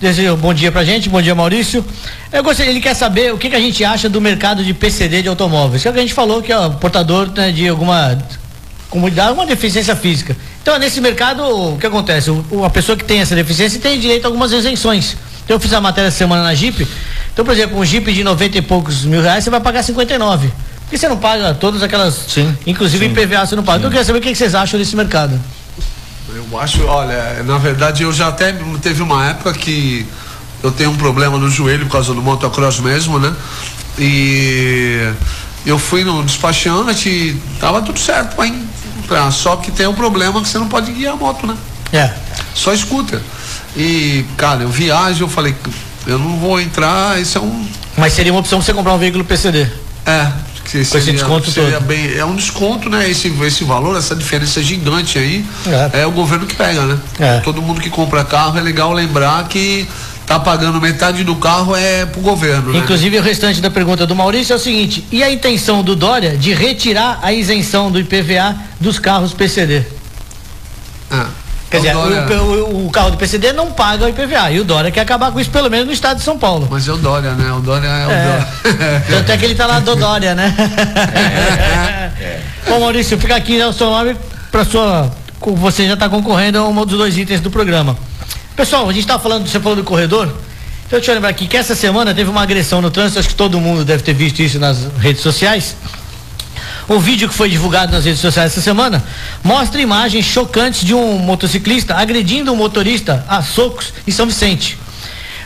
[0.00, 1.84] desejo bom dia pra gente, bom dia Maurício.
[2.32, 5.22] Eu gostaria, ele quer saber o que, que a gente acha do mercado de PCD
[5.22, 5.82] de automóveis.
[5.82, 8.18] Que, é o que a gente falou que é portador né, de alguma
[8.88, 10.36] comunidade, alguma deficiência física.
[10.64, 12.30] Então, nesse mercado, o que acontece?
[12.30, 15.14] O, a pessoa que tem essa deficiência tem direito a algumas isenções.
[15.44, 16.88] Então, eu fiz a matéria essa semana na Jeep.
[17.30, 20.50] Então, por exemplo, um Jeep de 90 e poucos mil reais, você vai pagar 59.
[20.80, 22.14] Porque você não paga todas aquelas.
[22.14, 22.56] Sim.
[22.66, 23.76] Inclusive sim, IPVA você não paga.
[23.76, 23.80] Sim.
[23.80, 25.38] Então, eu queria saber o que, que vocês acham desse mercado.
[26.34, 30.06] Eu acho, olha, na verdade eu já até teve uma época que
[30.62, 33.34] eu tenho um problema no joelho por causa do motocross mesmo, né?
[33.98, 35.12] E
[35.66, 38.34] eu fui no despachante e tava tudo certo
[39.32, 41.56] só que tem um problema que você não pode guiar a moto, né?
[41.92, 42.12] É.
[42.54, 43.20] Só escuta.
[43.76, 45.54] E, cara, eu viajo, eu falei,
[46.06, 47.66] eu não vou entrar, isso é um.
[47.96, 49.68] Mas seria uma opção você comprar um veículo PCD.
[50.06, 50.28] É,
[50.64, 51.86] que seria, esse desconto seria todo.
[51.86, 52.16] bem.
[52.16, 53.08] É um desconto, né?
[53.08, 55.44] Esse, esse valor, essa diferença gigante aí,
[55.92, 56.98] é, é o governo que pega, né?
[57.18, 57.40] É.
[57.40, 59.88] Todo mundo que compra carro é legal lembrar que
[60.26, 62.72] tá pagando metade do carro é pro governo.
[62.72, 62.78] Né?
[62.78, 66.36] Inclusive, o restante da pergunta do Maurício é o seguinte: e a intenção do Dória
[66.36, 69.84] de retirar a isenção do IPVA dos carros PCD?
[71.10, 71.28] Ah.
[71.70, 74.50] Quer dizer, o, o, o, carro do PCD não paga o IPVA.
[74.52, 76.68] E o Dória quer acabar com isso, pelo menos no estado de São Paulo.
[76.70, 77.50] Mas é o Dória, né?
[77.52, 78.24] O Dória é o é.
[78.24, 79.04] Dória.
[79.10, 80.54] Tanto é que ele tá lá do Dória, né?
[82.20, 82.40] É.
[82.70, 84.16] Bom, Maurício, fica aqui né, o seu nome
[84.52, 85.10] para sua.
[85.40, 87.96] Você já está concorrendo a um dos dois itens do programa.
[88.56, 90.26] Pessoal, a gente está falando, você falou do corredor.
[90.86, 93.34] Então deixa eu lembrar aqui que essa semana teve uma agressão no trânsito, acho que
[93.34, 95.74] todo mundo deve ter visto isso nas redes sociais.
[96.86, 99.02] O vídeo que foi divulgado nas redes sociais essa semana
[99.42, 104.78] mostra imagens chocantes de um motociclista agredindo um motorista a socos em São Vicente.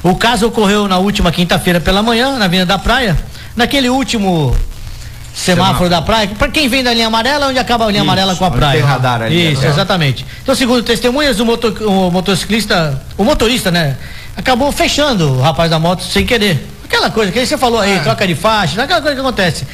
[0.03, 3.19] O caso ocorreu na última quinta-feira pela manhã, na Avenida da Praia,
[3.57, 4.55] naquele último
[5.39, 6.29] semáforo, da praia.
[6.29, 8.81] Para quem vem da linha amarela, onde acaba a linha Isso, amarela com a praia.
[8.81, 9.53] Tem radar ali.
[9.53, 10.27] Isso, exatamente.
[10.43, 13.97] Então, segundo testemunhas, o, motor, o motociclista, o motorista, né,
[14.37, 16.67] acabou fechando o rapaz da moto sem querer.
[16.85, 17.99] Aquela coisa que você falou aí, é.
[18.01, 19.67] troca de faixa, aquela coisa que acontece.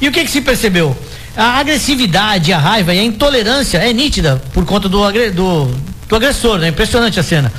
[0.00, 0.96] E o que que se percebeu?
[1.36, 5.00] A agressividade, a raiva e a intolerância é nítida por conta do,
[5.32, 5.64] do,
[6.08, 6.68] do agressor, né?
[6.68, 7.52] Impressionante a cena.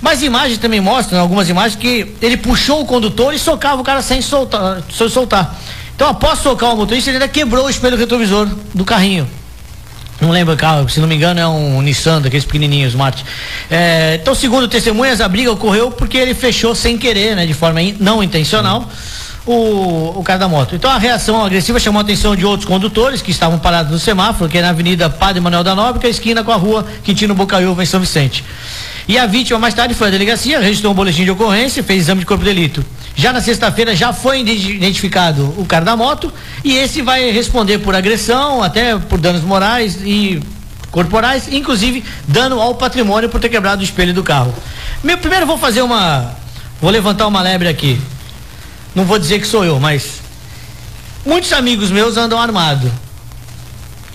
[0.00, 4.02] Mas imagens também mostram, algumas imagens, que ele puxou o condutor e socava o cara
[4.02, 4.82] sem soltar.
[4.92, 5.58] Sem soltar.
[5.94, 9.28] Então, após socar o motorista, ele ainda quebrou o espelho retrovisor do carrinho.
[10.20, 13.24] Não lembro o carro, se não me engano é um Nissan, daqueles pequenininhos, Smart.
[13.70, 17.82] É, então, segundo testemunhas, a briga ocorreu porque ele fechou sem querer, né, de forma
[17.82, 18.88] in, não intencional
[19.46, 20.74] o, o cara da moto.
[20.74, 24.50] Então a reação agressiva chamou a atenção de outros condutores que estavam parados no semáforo,
[24.50, 27.86] que é na Avenida Padre Manuel da Nóbrega, esquina com a rua Quintino Bocaiúva, em
[27.86, 28.44] São Vicente.
[29.06, 32.20] E a vítima mais tarde foi à delegacia, registrou um boletim de ocorrência, fez exame
[32.20, 32.84] de corpo de delito.
[33.16, 36.32] Já na sexta-feira já foi identificado o cara da moto
[36.64, 40.42] e esse vai responder por agressão, até por danos morais e
[40.90, 44.54] corporais, inclusive dano ao patrimônio por ter quebrado o espelho do carro.
[45.02, 46.34] Meu, primeiro vou fazer uma.
[46.80, 48.00] Vou levantar uma lebre aqui.
[48.94, 50.22] Não vou dizer que sou eu, mas.
[51.24, 52.90] Muitos amigos meus andam armados.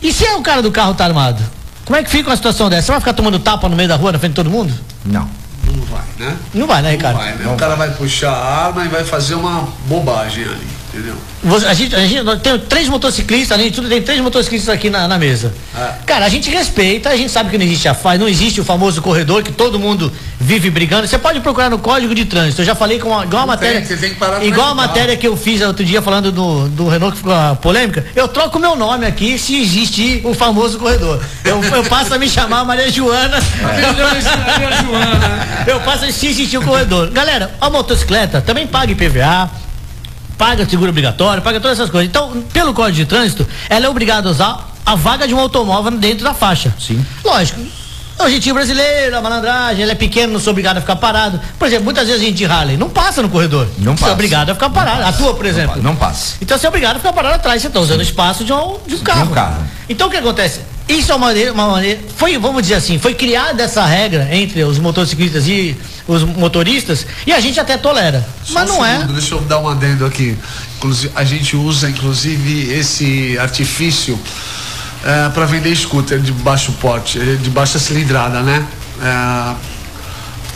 [0.01, 1.43] E se é o cara do carro tá armado?
[1.85, 2.83] Como é que fica uma situação dessa?
[2.83, 4.73] Você vai ficar tomando tapa no meio da rua, na frente de todo mundo?
[5.05, 5.27] Não.
[5.75, 6.37] Não vai, né?
[6.53, 7.17] Não vai, né, Ricardo?
[7.17, 7.53] Não vai, né?
[7.53, 11.15] O cara vai puxar a arma e vai fazer uma bobagem ali entendeu?
[11.67, 15.07] A gente, a gente tem três motociclistas, além de tudo, tem três motociclistas aqui na,
[15.07, 15.53] na mesa.
[15.77, 15.93] É.
[16.05, 18.65] Cara, a gente respeita, a gente sabe que não existe a faz, não existe o
[18.65, 21.07] famoso corredor que todo mundo vive brigando.
[21.07, 22.61] Você pode procurar no código de trânsito.
[22.61, 23.81] Eu já falei com uma, igual a matéria.
[23.81, 27.33] Tem, igual a matéria que eu fiz outro dia falando do, do Renault que ficou
[27.33, 28.05] a polêmica.
[28.15, 31.21] Eu troco meu nome aqui se existe o famoso corredor.
[31.45, 33.37] Eu, eu passo a me chamar Maria Joana.
[33.37, 33.61] É.
[33.61, 35.47] Maria Joana.
[35.67, 37.09] Eu passo a se existir o corredor.
[37.11, 39.68] Galera, a motocicleta também paga IPVA
[40.39, 42.09] paga seguro obrigatório, paga todas essas coisas.
[42.09, 45.91] Então, pelo Código de Trânsito, ela é obrigada a usar a vaga de um automóvel
[45.91, 46.73] dentro da faixa.
[46.79, 47.05] Sim.
[47.25, 47.59] Lógico.
[48.17, 51.39] É o jeitinho brasileiro, a malandragem, ele é pequeno, não sou obrigado a ficar parado.
[51.57, 53.67] Por exemplo, muitas vezes a gente de Harley não passa no corredor.
[53.77, 54.05] Não passa.
[54.05, 55.03] Você é obrigado a ficar parado.
[55.05, 55.75] A tua, por exemplo.
[55.77, 56.35] Não, não passa.
[56.41, 57.61] Então você é obrigado a ficar parado atrás.
[57.61, 59.23] Você está usando o espaço de um, de um carro.
[59.23, 59.63] De um carro.
[59.87, 60.61] Então o que acontece?
[60.89, 64.63] Isso é uma maneira, uma maneira, foi, vamos dizer assim, foi criada essa regra entre
[64.63, 68.27] os motociclistas e os motoristas e a gente até tolera.
[68.43, 68.93] Só mas não é.
[68.95, 69.13] segundo, é.
[69.13, 70.35] Deixa eu dar um adendo aqui.
[70.77, 74.19] Inclusive, a gente usa inclusive esse artifício
[75.05, 78.65] é, para vender scooter de baixo porte, de baixa cilindrada, né?
[79.01, 79.68] É,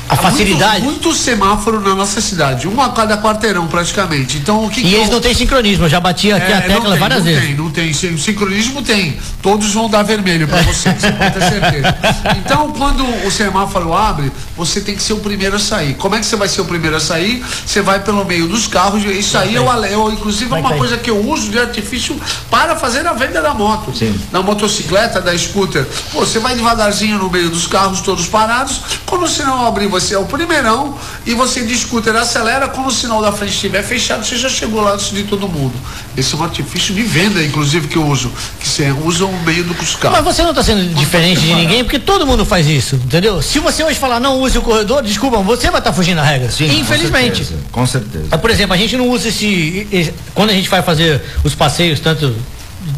[0.10, 0.84] a facilidade.
[0.84, 4.38] Muito, muito, semáforo na nossa cidade, uma a cada quarteirão praticamente.
[4.38, 5.14] Então o que E que eles eu...
[5.14, 7.44] não têm sincronismo, eu já bati aqui é, a tecla tem, várias não vezes.
[7.44, 9.18] Tem, não tem, sincronismo tem.
[9.42, 11.98] Todos vão dar vermelho para você, você pode ter certeza.
[12.44, 15.94] Então, quando o semáforo abre, você tem que ser o primeiro a sair.
[15.96, 17.44] Como é que você vai ser o primeiro a sair?
[17.66, 21.10] Você vai pelo meio dos carros, isso aí eu, eu inclusive é uma coisa que
[21.10, 23.96] eu uso de artifício para fazer a venda da moto.
[23.96, 24.20] Sim.
[24.32, 25.86] Na motocicleta, da scooter.
[26.12, 28.82] Pô, você vai devagarzinho no meio dos carros, todos parados.
[29.06, 32.92] Quando o sinal abrir, você é o primeirão e você de scooter acelera, quando o
[32.92, 35.74] sinal da frente estiver fechado, você já chegou lá antes de todo mundo.
[36.18, 38.32] Esse é um artifício de venda, inclusive, que eu uso.
[38.60, 40.18] Que você usa o meio do carros.
[40.18, 43.40] Mas você não está sendo diferente de ninguém, porque todo mundo faz isso, entendeu?
[43.42, 46.24] Se você hoje falar não use o corredor, desculpa, você vai estar tá fugindo da
[46.24, 46.50] regra.
[46.50, 47.44] Sim, Infelizmente.
[47.44, 47.64] Com certeza.
[47.72, 48.38] Com certeza.
[48.40, 50.14] Por exemplo, a gente não usa esse, esse.
[50.34, 52.36] Quando a gente vai fazer os passeios, tanto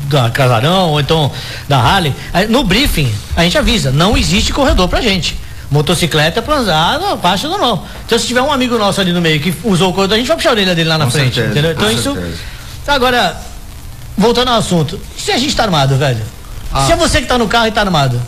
[0.08, 1.32] da Casarão ou então
[1.68, 2.14] da Harley,
[2.50, 5.38] no briefing a gente avisa, não existe corredor pra gente.
[5.69, 7.88] Motocicleta na faixa normal.
[8.06, 10.28] Então se tiver um amigo nosso ali no meio que usou o corredor, a gente
[10.28, 11.36] vai puxar a orelha dele lá na com frente.
[11.36, 11.71] Certeza, entendeu?
[11.71, 12.13] Então isso.
[12.13, 12.38] Certeza.
[12.88, 13.36] Agora,
[14.17, 16.23] voltando ao assunto, se a gente tá armado, velho?
[16.71, 16.86] Ah.
[16.86, 18.21] Se é você que tá no carro e tá armado,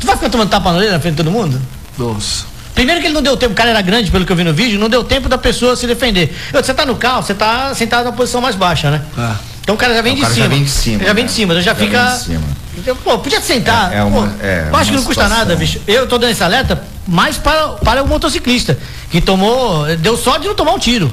[0.00, 1.60] tu vai ficar tomando tapa na orelha na frente de todo mundo?
[1.98, 2.46] Nossa.
[2.74, 4.54] Primeiro que ele não deu tempo, o cara era grande, pelo que eu vi no
[4.54, 6.32] vídeo, não deu tempo da pessoa se defender.
[6.52, 9.02] Você tá no carro, você tá sentado na posição mais baixa, né?
[9.18, 9.32] É.
[9.62, 10.44] Então o cara já vem, de, cara cima.
[10.46, 11.04] já vem de cima.
[11.04, 12.20] Já vem de cima, então já, já fica.
[13.04, 13.92] Pô, podia sentar.
[13.92, 15.80] É, é uma, pô, é, acho que não custa nada, bicho.
[15.86, 18.78] Eu tô dando esse alerta mais para, para o motociclista,
[19.10, 19.84] que tomou.
[19.96, 21.12] Deu sorte de não tomar um tiro.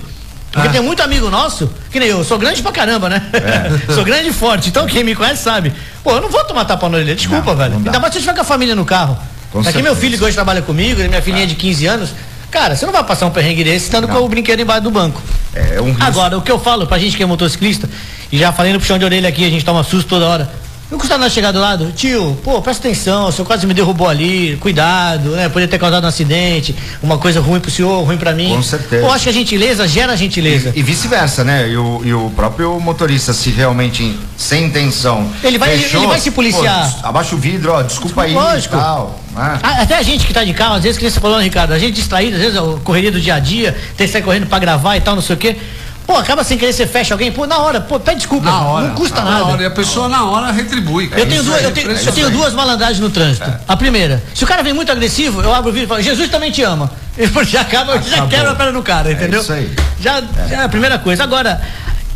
[0.51, 0.71] Porque ah.
[0.71, 3.21] tem muito amigo nosso, que nem eu, sou grande pra caramba, né?
[3.33, 3.91] É.
[3.93, 4.69] sou grande e forte.
[4.69, 5.73] Então quem me conhece sabe.
[6.01, 7.71] Pô, eu não vou tomar tapa na orelha, desculpa, não, velho.
[7.71, 9.17] Não Ainda mais se eu tiver com a família no carro.
[9.51, 11.47] Com Aqui meu filho que hoje trabalha comigo, minha filhinha ah.
[11.47, 12.09] de 15 anos.
[12.49, 15.21] Cara, você não vai passar um perrengue desse estando com o brinquedo embaixo do banco.
[15.53, 16.03] É um risco.
[16.05, 17.89] Agora, o que eu falo pra gente que é motociclista,
[18.31, 20.49] e já falei no puxão de orelha aqui, a gente toma susto toda hora.
[20.89, 24.07] Não custa nada chegar do lado, tio, pô, presta atenção, o senhor quase me derrubou
[24.07, 25.49] ali, cuidado, né?
[25.49, 28.49] Poderia ter causado um acidente, uma coisa ruim pro senhor, ruim pra mim.
[28.49, 29.03] Com certeza.
[29.03, 30.71] Pô, acho que a gentileza gera gentileza.
[30.75, 31.67] E, e vice-versa, né?
[31.69, 35.27] E o, e o, próprio motorista, se realmente sem intenção.
[35.43, 36.93] Ele vai, fechou, ele vai se policiar.
[37.01, 38.33] Pô, abaixa o vidro, ó, desculpa, desculpa aí.
[38.33, 38.77] Lógico.
[38.77, 39.59] Tal, né?
[39.63, 41.95] Até a gente que tá de carro, às vezes, que você falou, Ricardo, a gente
[41.95, 44.95] distraído, às vezes, a correria do dia a dia, tem que sair correndo pra gravar
[44.95, 45.57] e tal, não sei o quê.
[46.05, 48.45] Pô, acaba sem querer, você fecha alguém, pô, na hora, pô, pede desculpa.
[48.45, 49.45] Na hora, não custa na nada.
[49.45, 51.07] Hora, e a pessoa na hora retribui.
[51.07, 51.21] Cara.
[51.21, 53.49] Eu tenho, duas, eu tenho, eu tenho duas malandragens no trânsito.
[53.49, 53.59] É.
[53.67, 56.29] A primeira, se o cara vem muito agressivo, eu abro o vídeo e falo, Jesus
[56.29, 56.91] também te ama.
[57.17, 58.09] Ele já acaba, Acabou.
[58.09, 59.39] já quebra a perna do cara, entendeu?
[59.39, 59.75] É isso aí.
[59.99, 60.49] Já, é.
[60.49, 61.23] já é a primeira coisa.
[61.23, 61.59] Agora,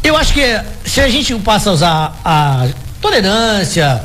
[0.03, 2.67] eu acho que se a gente passa a usar a
[3.01, 4.01] tolerância,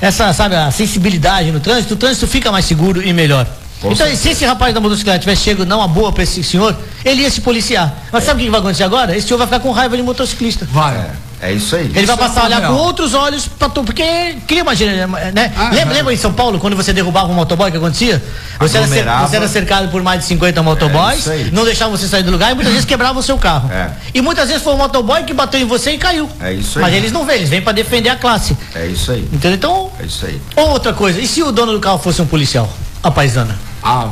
[0.00, 3.46] essa, sabe, a sensibilidade no trânsito, o trânsito fica mais seguro e melhor.
[3.80, 4.22] Com então, certeza.
[4.22, 7.30] se esse rapaz da motocicleta tivesse chego não uma boa para esse senhor, ele ia
[7.30, 7.94] se policiar.
[8.12, 8.26] Mas é.
[8.26, 9.16] sabe o que vai acontecer agora?
[9.16, 10.66] Esse senhor vai ficar com raiva de motociclista.
[10.70, 10.96] Vai.
[10.96, 11.28] É.
[11.40, 11.84] É isso aí.
[11.84, 12.74] Ele isso vai passar a olhar real.
[12.74, 15.52] com outros olhos pra tu, porque cria uma né?
[15.56, 15.98] Ah, lembra, é.
[15.98, 18.22] lembra em São Paulo quando você derrubava um motoboy, o que acontecia?
[18.58, 21.50] Você era, você era cercado por mais de 50 motoboys, isso aí.
[21.52, 23.70] não deixavam você sair do lugar e muitas vezes quebrava o seu carro.
[23.72, 23.90] É.
[24.12, 26.28] E muitas vezes foi um motoboy que bateu em você e caiu.
[26.40, 26.82] É isso aí.
[26.82, 28.56] Mas eles não vêm, eles vêm pra defender a classe.
[28.74, 29.20] É isso aí.
[29.32, 29.54] Entendeu?
[29.54, 30.40] Então, É isso aí.
[30.56, 32.68] outra coisa, e se o dono do carro fosse um policial?
[33.00, 33.67] A paisana.
[33.82, 34.10] Ah,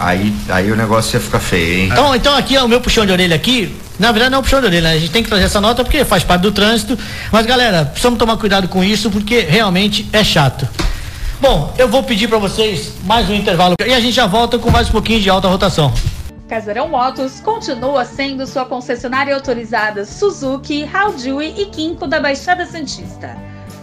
[0.00, 1.88] Aí, aí o negócio ia ficar feio, hein?
[1.92, 3.76] Então, então aqui é o meu puxão de orelha aqui.
[3.98, 4.94] Na verdade não é um puxão de orelha, né?
[4.94, 6.98] A gente tem que trazer essa nota porque faz parte do trânsito.
[7.30, 10.66] Mas galera, precisamos tomar cuidado com isso porque realmente é chato.
[11.38, 14.70] Bom, eu vou pedir para vocês mais um intervalo e a gente já volta com
[14.70, 15.92] mais um pouquinho de alta rotação.
[16.48, 23.36] Casarão Motos continua sendo sua concessionária autorizada Suzuki, Haojui e Kinko da Baixada Santista.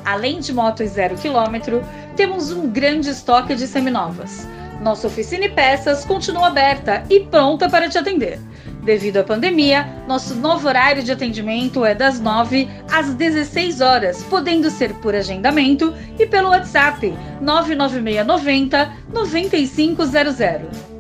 [0.04, 1.84] Além de motos zero quilômetro,
[2.16, 4.48] temos um grande estoque de seminovas.
[4.82, 8.40] Nossa oficina e peças continua aberta e pronta para te atender.
[8.84, 14.70] Devido à pandemia, nosso novo horário de atendimento é das 9 às 16 horas, podendo
[14.70, 20.38] ser por agendamento e pelo WhatsApp 99690 9500.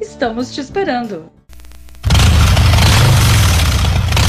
[0.01, 1.36] Estamos te esperando.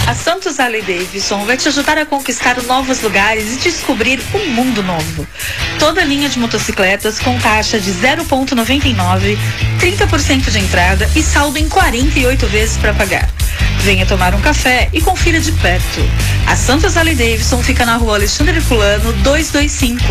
[0.08, 4.82] A Santos Harley Davidson vai te ajudar a conquistar novos lugares e descobrir um mundo
[4.82, 5.28] novo.
[5.78, 9.36] Toda linha de motocicletas com taxa de 0,99,
[9.78, 13.28] 30% de entrada e saldo em 48 vezes para pagar.
[13.80, 16.00] Venha tomar um café e confira de perto.
[16.46, 20.02] A Santos Harley Davidson fica na rua Alexandre Herculano 225,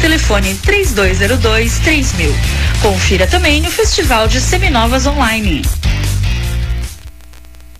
[0.00, 2.34] telefone 3202 3000.
[2.80, 5.60] Confira também o Festival de Seminovas Online.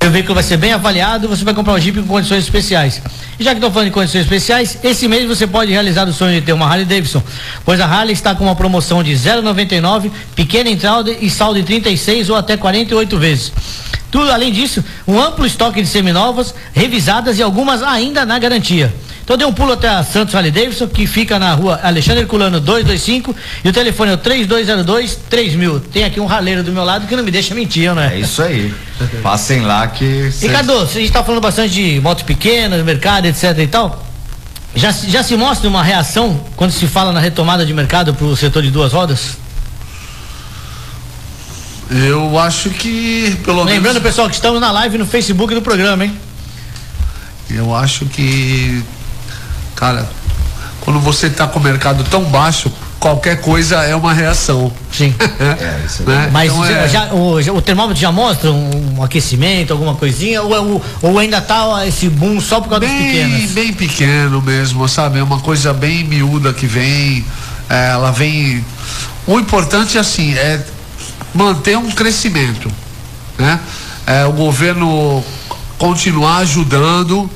[0.05, 3.01] O veículo vai ser bem avaliado, você vai comprar um Jeep com condições especiais.
[3.39, 6.41] E já que estou falando de condições especiais, esse mês você pode realizar o sonho
[6.41, 7.23] de ter uma Harley Davidson,
[7.65, 12.31] pois a Harley está com uma promoção de 0,99, pequena entrada e saldo em 36
[12.31, 13.53] ou até 48 vezes.
[14.11, 18.93] Tudo além disso, um amplo estoque de seminovas, revisadas e algumas ainda na garantia.
[19.25, 22.59] Então dê um pulo até a Santos Harley Davidson, que fica na rua Alexandre Herculano
[22.61, 25.81] 225 e o telefone é o 3202 3000.
[25.81, 28.43] Tem aqui um raleiro do meu lado que não me deixa mentir, não É isso
[28.43, 28.75] aí.
[29.23, 30.31] Passem lá que.
[30.33, 34.05] cês- Ricardo, a gente está falando bastante de motos pequenas, mercado, etc e tal.
[34.75, 38.27] Já, se- já se mostra uma reação quando se fala na retomada de mercado para
[38.27, 39.37] o setor de duas rodas?
[41.91, 46.05] eu acho que pelo Lembrando, menos pessoal, que estamos na live no Facebook do programa,
[46.07, 46.17] hein?
[47.51, 48.83] eu acho que
[49.83, 50.09] cara,
[50.83, 52.71] quando você tá com o mercado tão baixo,
[53.01, 54.73] qualquer coisa é uma reação.
[54.93, 55.13] Sim.
[55.41, 56.15] É, isso aí.
[56.17, 56.31] Né?
[56.33, 60.41] Mas Então, já- é- já- o, o termômetro já mostra um, um aquecimento, alguma coisinha?
[60.41, 63.51] Ou, é ou ainda tá esse boom só por causa bem, pequenas?
[63.51, 65.19] bem pequeno mesmo, sabe?
[65.19, 67.25] É uma coisa bem miúda que vem.
[67.69, 68.65] é, ela vem.
[69.27, 70.65] O importante assim é
[71.35, 72.71] manter um crescimento,
[73.37, 73.59] né?
[74.07, 75.25] É, o governo
[75.77, 77.29] continuar ajudando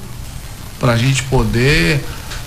[0.78, 2.04] para a gente poder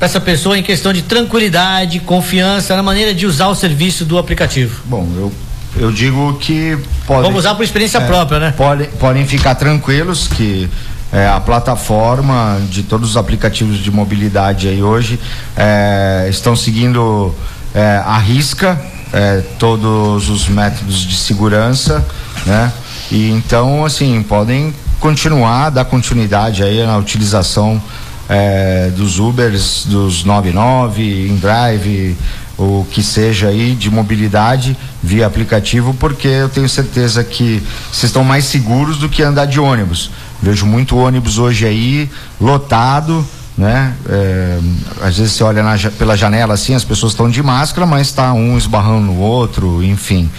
[0.01, 4.16] para essa pessoa em questão de tranquilidade, confiança na maneira de usar o serviço do
[4.16, 4.80] aplicativo?
[4.86, 5.32] Bom, eu,
[5.76, 7.24] eu digo que podem.
[7.24, 8.55] Vamos usar por experiência é, própria, né?
[8.57, 10.70] Podem, podem ficar tranquilos que
[11.12, 15.20] é, a plataforma de todos os aplicativos de mobilidade aí hoje
[15.55, 17.34] é, estão seguindo
[17.74, 18.80] é, à risca
[19.12, 22.03] é, todos os métodos de segurança,
[22.46, 22.72] né?
[23.12, 27.82] E então, assim, podem continuar, dar continuidade aí na utilização
[28.31, 32.16] é, dos Ubers, dos 99, InDrive,
[32.57, 37.61] o que seja aí de mobilidade via aplicativo, porque eu tenho certeza que
[37.91, 40.12] vocês estão mais seguros do que andar de ônibus.
[40.41, 42.09] Vejo muito ônibus hoje aí
[42.41, 43.26] lotado,
[43.59, 43.95] né?
[44.09, 44.59] É,
[45.03, 48.33] às vezes você olha na pela janela assim, as pessoas estão de máscara, mas está
[48.33, 50.31] um esbarrando no outro, enfim.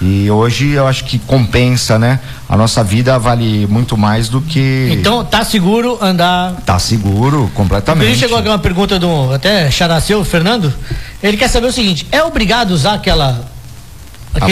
[0.00, 2.20] E hoje eu acho que compensa, né?
[2.48, 6.52] A nossa vida vale muito mais do que Então, tá seguro andar.
[6.66, 8.18] tá seguro Ele completamente.
[8.18, 10.72] chegou aqui uma pergunta do até Characeu, Fernando.
[11.22, 13.48] Ele quer saber o seguinte: é obrigado usar aquela.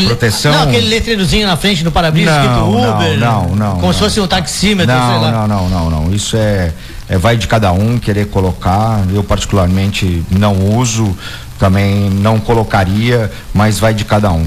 [0.07, 0.51] proteção?
[0.53, 3.19] Não, aquele letreirozinho na frente do para-brisa escrito Não, não, Uber.
[3.19, 4.09] não, não, Como se não.
[4.09, 5.31] fosse um taxímetro, sei Não, lá.
[5.31, 6.15] não, não, não, não.
[6.15, 6.73] Isso é,
[7.07, 9.03] É, vai de cada um querer colocar.
[9.13, 11.15] Eu particularmente não uso,
[11.59, 14.47] também não colocaria, mas vai de cada um.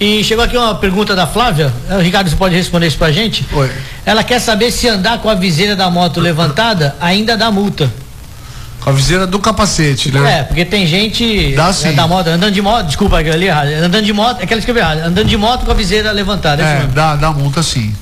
[0.00, 1.72] E chegou aqui uma pergunta da Flávia.
[1.90, 3.44] O Ricardo, você pode responder isso pra gente?
[3.52, 3.70] Oi.
[4.06, 7.90] Ela quer saber se andar com a viseira da moto levantada ainda dá multa.
[8.80, 10.38] Com a viseira do capacete, né?
[10.38, 11.94] É, porque tem gente Dá né, sim.
[11.94, 13.68] da moto, andando de moto, desculpa, aquilo ali errado.
[13.70, 14.98] Andando de moto, é que ela escreveu errado.
[14.98, 16.62] Andando de moto com a viseira levantada.
[16.62, 17.92] é É, dá, dá multa sim.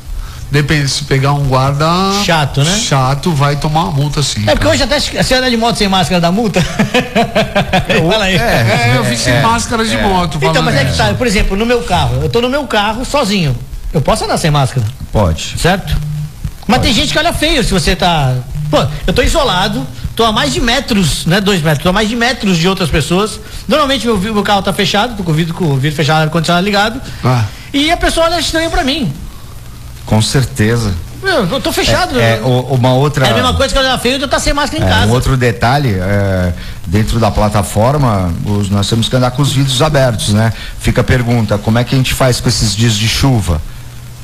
[0.50, 1.86] Depende, se pegar um guarda.
[2.24, 2.78] Chato, né?
[2.78, 4.44] Chato, vai tomar uma multa sim.
[4.46, 6.62] É porque hoje até se você anda de moto sem máscara dá multa.
[8.10, 8.36] Fala aí.
[8.36, 10.38] É, eu vi sem máscara de moto.
[10.40, 13.04] Então, mas é que tá, por exemplo, no meu carro, eu tô no meu carro
[13.04, 13.56] sozinho.
[13.92, 15.54] Eu posso andar sem máscara, Pode.
[15.58, 15.96] certo?
[16.66, 18.34] Mas tem gente que olha feio se você tá.
[18.70, 21.40] Pô, eu tô isolado, tô a mais de metros, né?
[21.40, 23.40] Dois metros, tô a mais de metros de outras pessoas.
[23.66, 26.64] Normalmente meu, meu carro tá fechado, tô com o vidro, com o vidro fechado, ar-condicionado
[26.64, 27.00] ligado.
[27.24, 27.44] Ah.
[27.72, 29.12] E a pessoa olha estranho pra mim.
[30.06, 30.94] Com certeza.
[31.22, 32.18] Eu, eu tô fechado.
[32.20, 33.26] É, o- uma outra.
[33.26, 35.06] É a mesma coisa que olhar feio e eu tá sem máscara em É, casa.
[35.06, 36.52] um outro detalhe, é,
[36.86, 40.52] dentro da plataforma, os- nós temos que andar com os vidros abertos, né?
[40.78, 43.60] Fica a pergunta, como é que a gente faz com esses dias de chuva?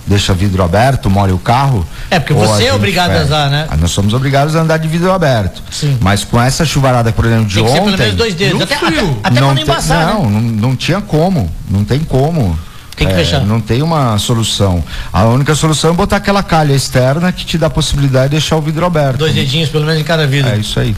[0.07, 1.87] Deixa vidro aberto, molha o carro?
[2.11, 3.67] É, porque você é obrigado a usar, né?
[3.71, 5.63] Ah, Nós somos obrigados a andar de vidro aberto.
[5.71, 5.97] Sim.
[6.01, 7.91] Mas com essa chuvarada, por exemplo, de Tem que ser ontem...
[7.93, 8.63] pelo menos dois dedos.
[8.63, 9.19] Até, frio.
[9.23, 10.41] até, até não pra não tem- embaçar, não, né?
[10.41, 11.51] não, não tinha como.
[11.71, 12.59] Não tem como.
[13.05, 13.41] Tem que É, fechar.
[13.45, 14.83] Não tem uma solução.
[15.13, 18.57] A única solução é botar aquela calha externa que te dá a possibilidade de deixar
[18.57, 19.19] o vidro aberto.
[19.19, 20.51] Dois dedinhos, pelo menos, em cada vidro.
[20.51, 20.97] É isso aí.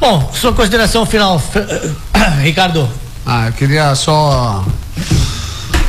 [0.00, 1.42] Bom, sua consideração final,
[2.42, 2.88] Ricardo.
[3.26, 4.64] Ah, eu queria só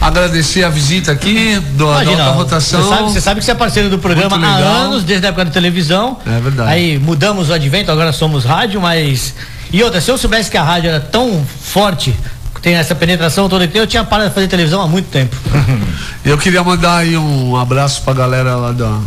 [0.02, 2.82] agradecer a visita aqui do, da Imagina, alta rotação.
[2.82, 5.46] Você sabe, você sabe que você é parceiro do programa há anos, desde a época
[5.46, 6.18] da televisão.
[6.26, 6.70] É verdade.
[6.70, 9.34] Aí mudamos o advento, agora somos rádio, mas.
[9.72, 12.16] E outra, se eu soubesse que a rádio era tão forte,
[12.62, 15.36] tem essa penetração toda eu tinha parado de fazer televisão há muito tempo.
[16.26, 19.00] Eu queria mandar aí um abraço pra galera lá da,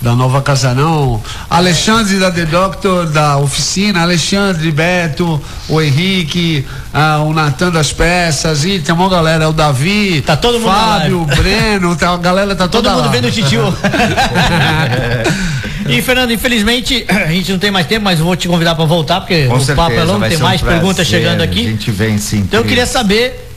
[0.00, 1.22] da Nova Casarão.
[1.48, 8.64] Alexandre da The Doctor, da oficina, Alexandre, Beto, o Henrique, ah, o Natan das peças,
[8.64, 12.66] e tem uma galera, o Davi, Tá todo mundo Fábio, Breno, tá, a galera tá
[12.66, 13.12] Todo toda mundo lá.
[13.12, 13.62] vendo o titio.
[15.88, 18.84] e Fernando, infelizmente a gente não tem mais tempo, mas eu vou te convidar para
[18.86, 21.44] voltar, porque Com o certeza, papo é longo, tem ser um mais perguntas chegando A
[21.44, 21.64] aqui.
[21.64, 22.38] gente vem sim.
[22.38, 23.48] Então eu queria saber.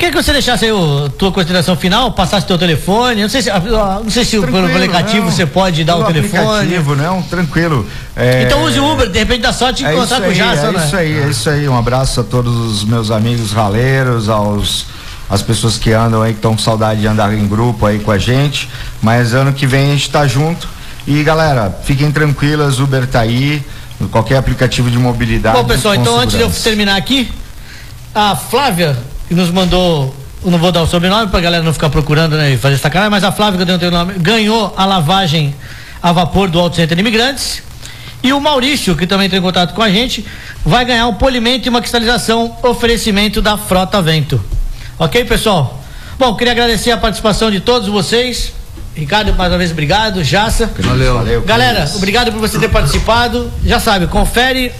[0.00, 3.20] Quer que você deixasse aí o tua consideração final, passasse teu telefone?
[3.20, 6.60] Não sei se, ah, não sei se pelo aplicativo você pode dar o telefone.
[6.60, 7.86] aplicativo, não, tranquilo.
[8.16, 10.68] É, Então use o Uber, de repente dá sorte de é encontrar com o Jason,
[10.68, 10.86] é né?
[10.86, 11.68] isso aí, é isso aí.
[11.68, 14.86] Um abraço a todos os meus amigos raleiros, aos
[15.28, 18.10] as pessoas que andam aí, que estão com saudade de andar em grupo aí com
[18.10, 18.70] a gente.
[19.02, 20.66] Mas ano que vem a gente tá junto.
[21.06, 23.62] E galera, fiquem tranquilas, Uber tá aí,
[24.10, 25.58] qualquer aplicativo de mobilidade.
[25.58, 27.30] Bom, pessoal, então antes de eu terminar aqui,
[28.14, 28.96] a Flávia,
[29.30, 30.12] que nos mandou,
[30.44, 33.12] eu não vou dar o sobrenome pra galera não ficar procurando né, e fazer sacanagem,
[33.12, 35.54] mas a Flávia, que eu tenho o nome, ganhou a lavagem
[36.02, 37.62] a vapor do Auto Center Imigrantes.
[38.24, 40.26] E o Maurício, que também entrou em contato com a gente,
[40.66, 44.44] vai ganhar um polimento e uma cristalização oferecimento da Frota Vento.
[44.98, 45.80] Ok, pessoal?
[46.18, 48.52] Bom, queria agradecer a participação de todos vocês.
[48.96, 50.24] Ricardo, mais uma vez, obrigado.
[50.24, 50.68] Jaça.
[50.76, 51.14] Valeu.
[51.14, 53.48] Valeu, Galera, obrigado por você ter participado.
[53.64, 54.72] Já sabe, confere,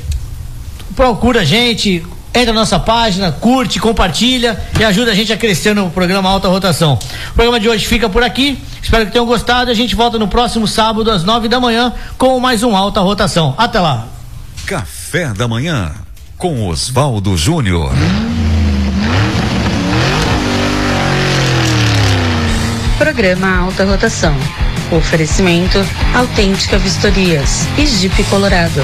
[0.97, 2.05] procura a gente,
[2.35, 6.49] entra na nossa página, curte, compartilha e ajuda a gente a crescer no programa Alta
[6.49, 6.99] Rotação.
[7.31, 8.59] O programa de hoje fica por aqui.
[8.83, 9.71] Espero que tenham gostado.
[9.71, 13.55] A gente volta no próximo sábado às nove da manhã com mais um Alta Rotação.
[13.59, 14.07] Até lá.
[14.67, 15.93] Café da manhã
[16.37, 17.93] com Oswaldo Júnior.
[22.99, 24.35] Programa Alta Rotação.
[24.93, 25.79] Oferecimento
[26.15, 28.83] Autêntica Vistorias e Jeep Colorado.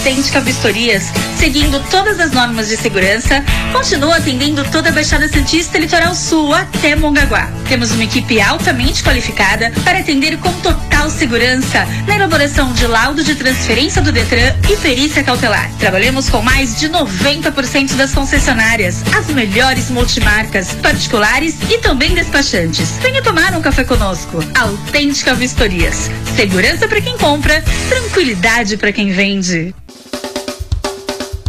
[0.00, 5.80] Autêntica Vistorias, seguindo todas as normas de segurança, continua atendendo toda a Baixada Santista e
[5.80, 7.50] Litoral Sul até Mongaguá.
[7.66, 13.34] Temos uma equipe altamente qualificada para atender com total segurança na elaboração de laudo de
[13.34, 15.70] transferência do Detran e perícia cautelar.
[15.78, 22.98] Trabalhamos com mais de 90% das concessionárias, as melhores multimarcas, particulares e também despachantes.
[23.00, 24.44] Venha tomar um café conosco.
[24.58, 26.10] Autêntica Vistorias.
[26.36, 29.74] Segurança para quem compra, tranquilidade para quem vende.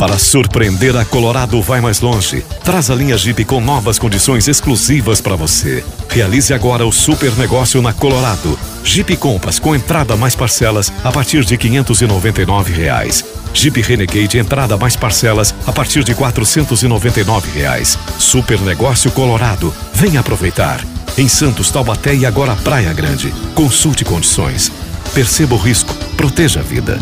[0.01, 2.43] Para surpreender a Colorado vai mais longe.
[2.63, 5.85] Traz a linha Jeep com novas condições exclusivas para você.
[6.09, 8.57] Realize agora o super negócio na Colorado.
[8.83, 13.23] Jeep Compass com entrada mais parcelas a partir de 599 reais.
[13.53, 17.95] Jeep Renegade entrada mais parcelas a partir de 499 reais.
[18.17, 19.71] Super negócio Colorado.
[19.93, 20.83] Venha aproveitar.
[21.15, 23.31] Em Santos, Taubaté e agora Praia Grande.
[23.53, 24.71] Consulte condições.
[25.13, 25.93] Perceba o risco.
[26.17, 26.99] Proteja a vida.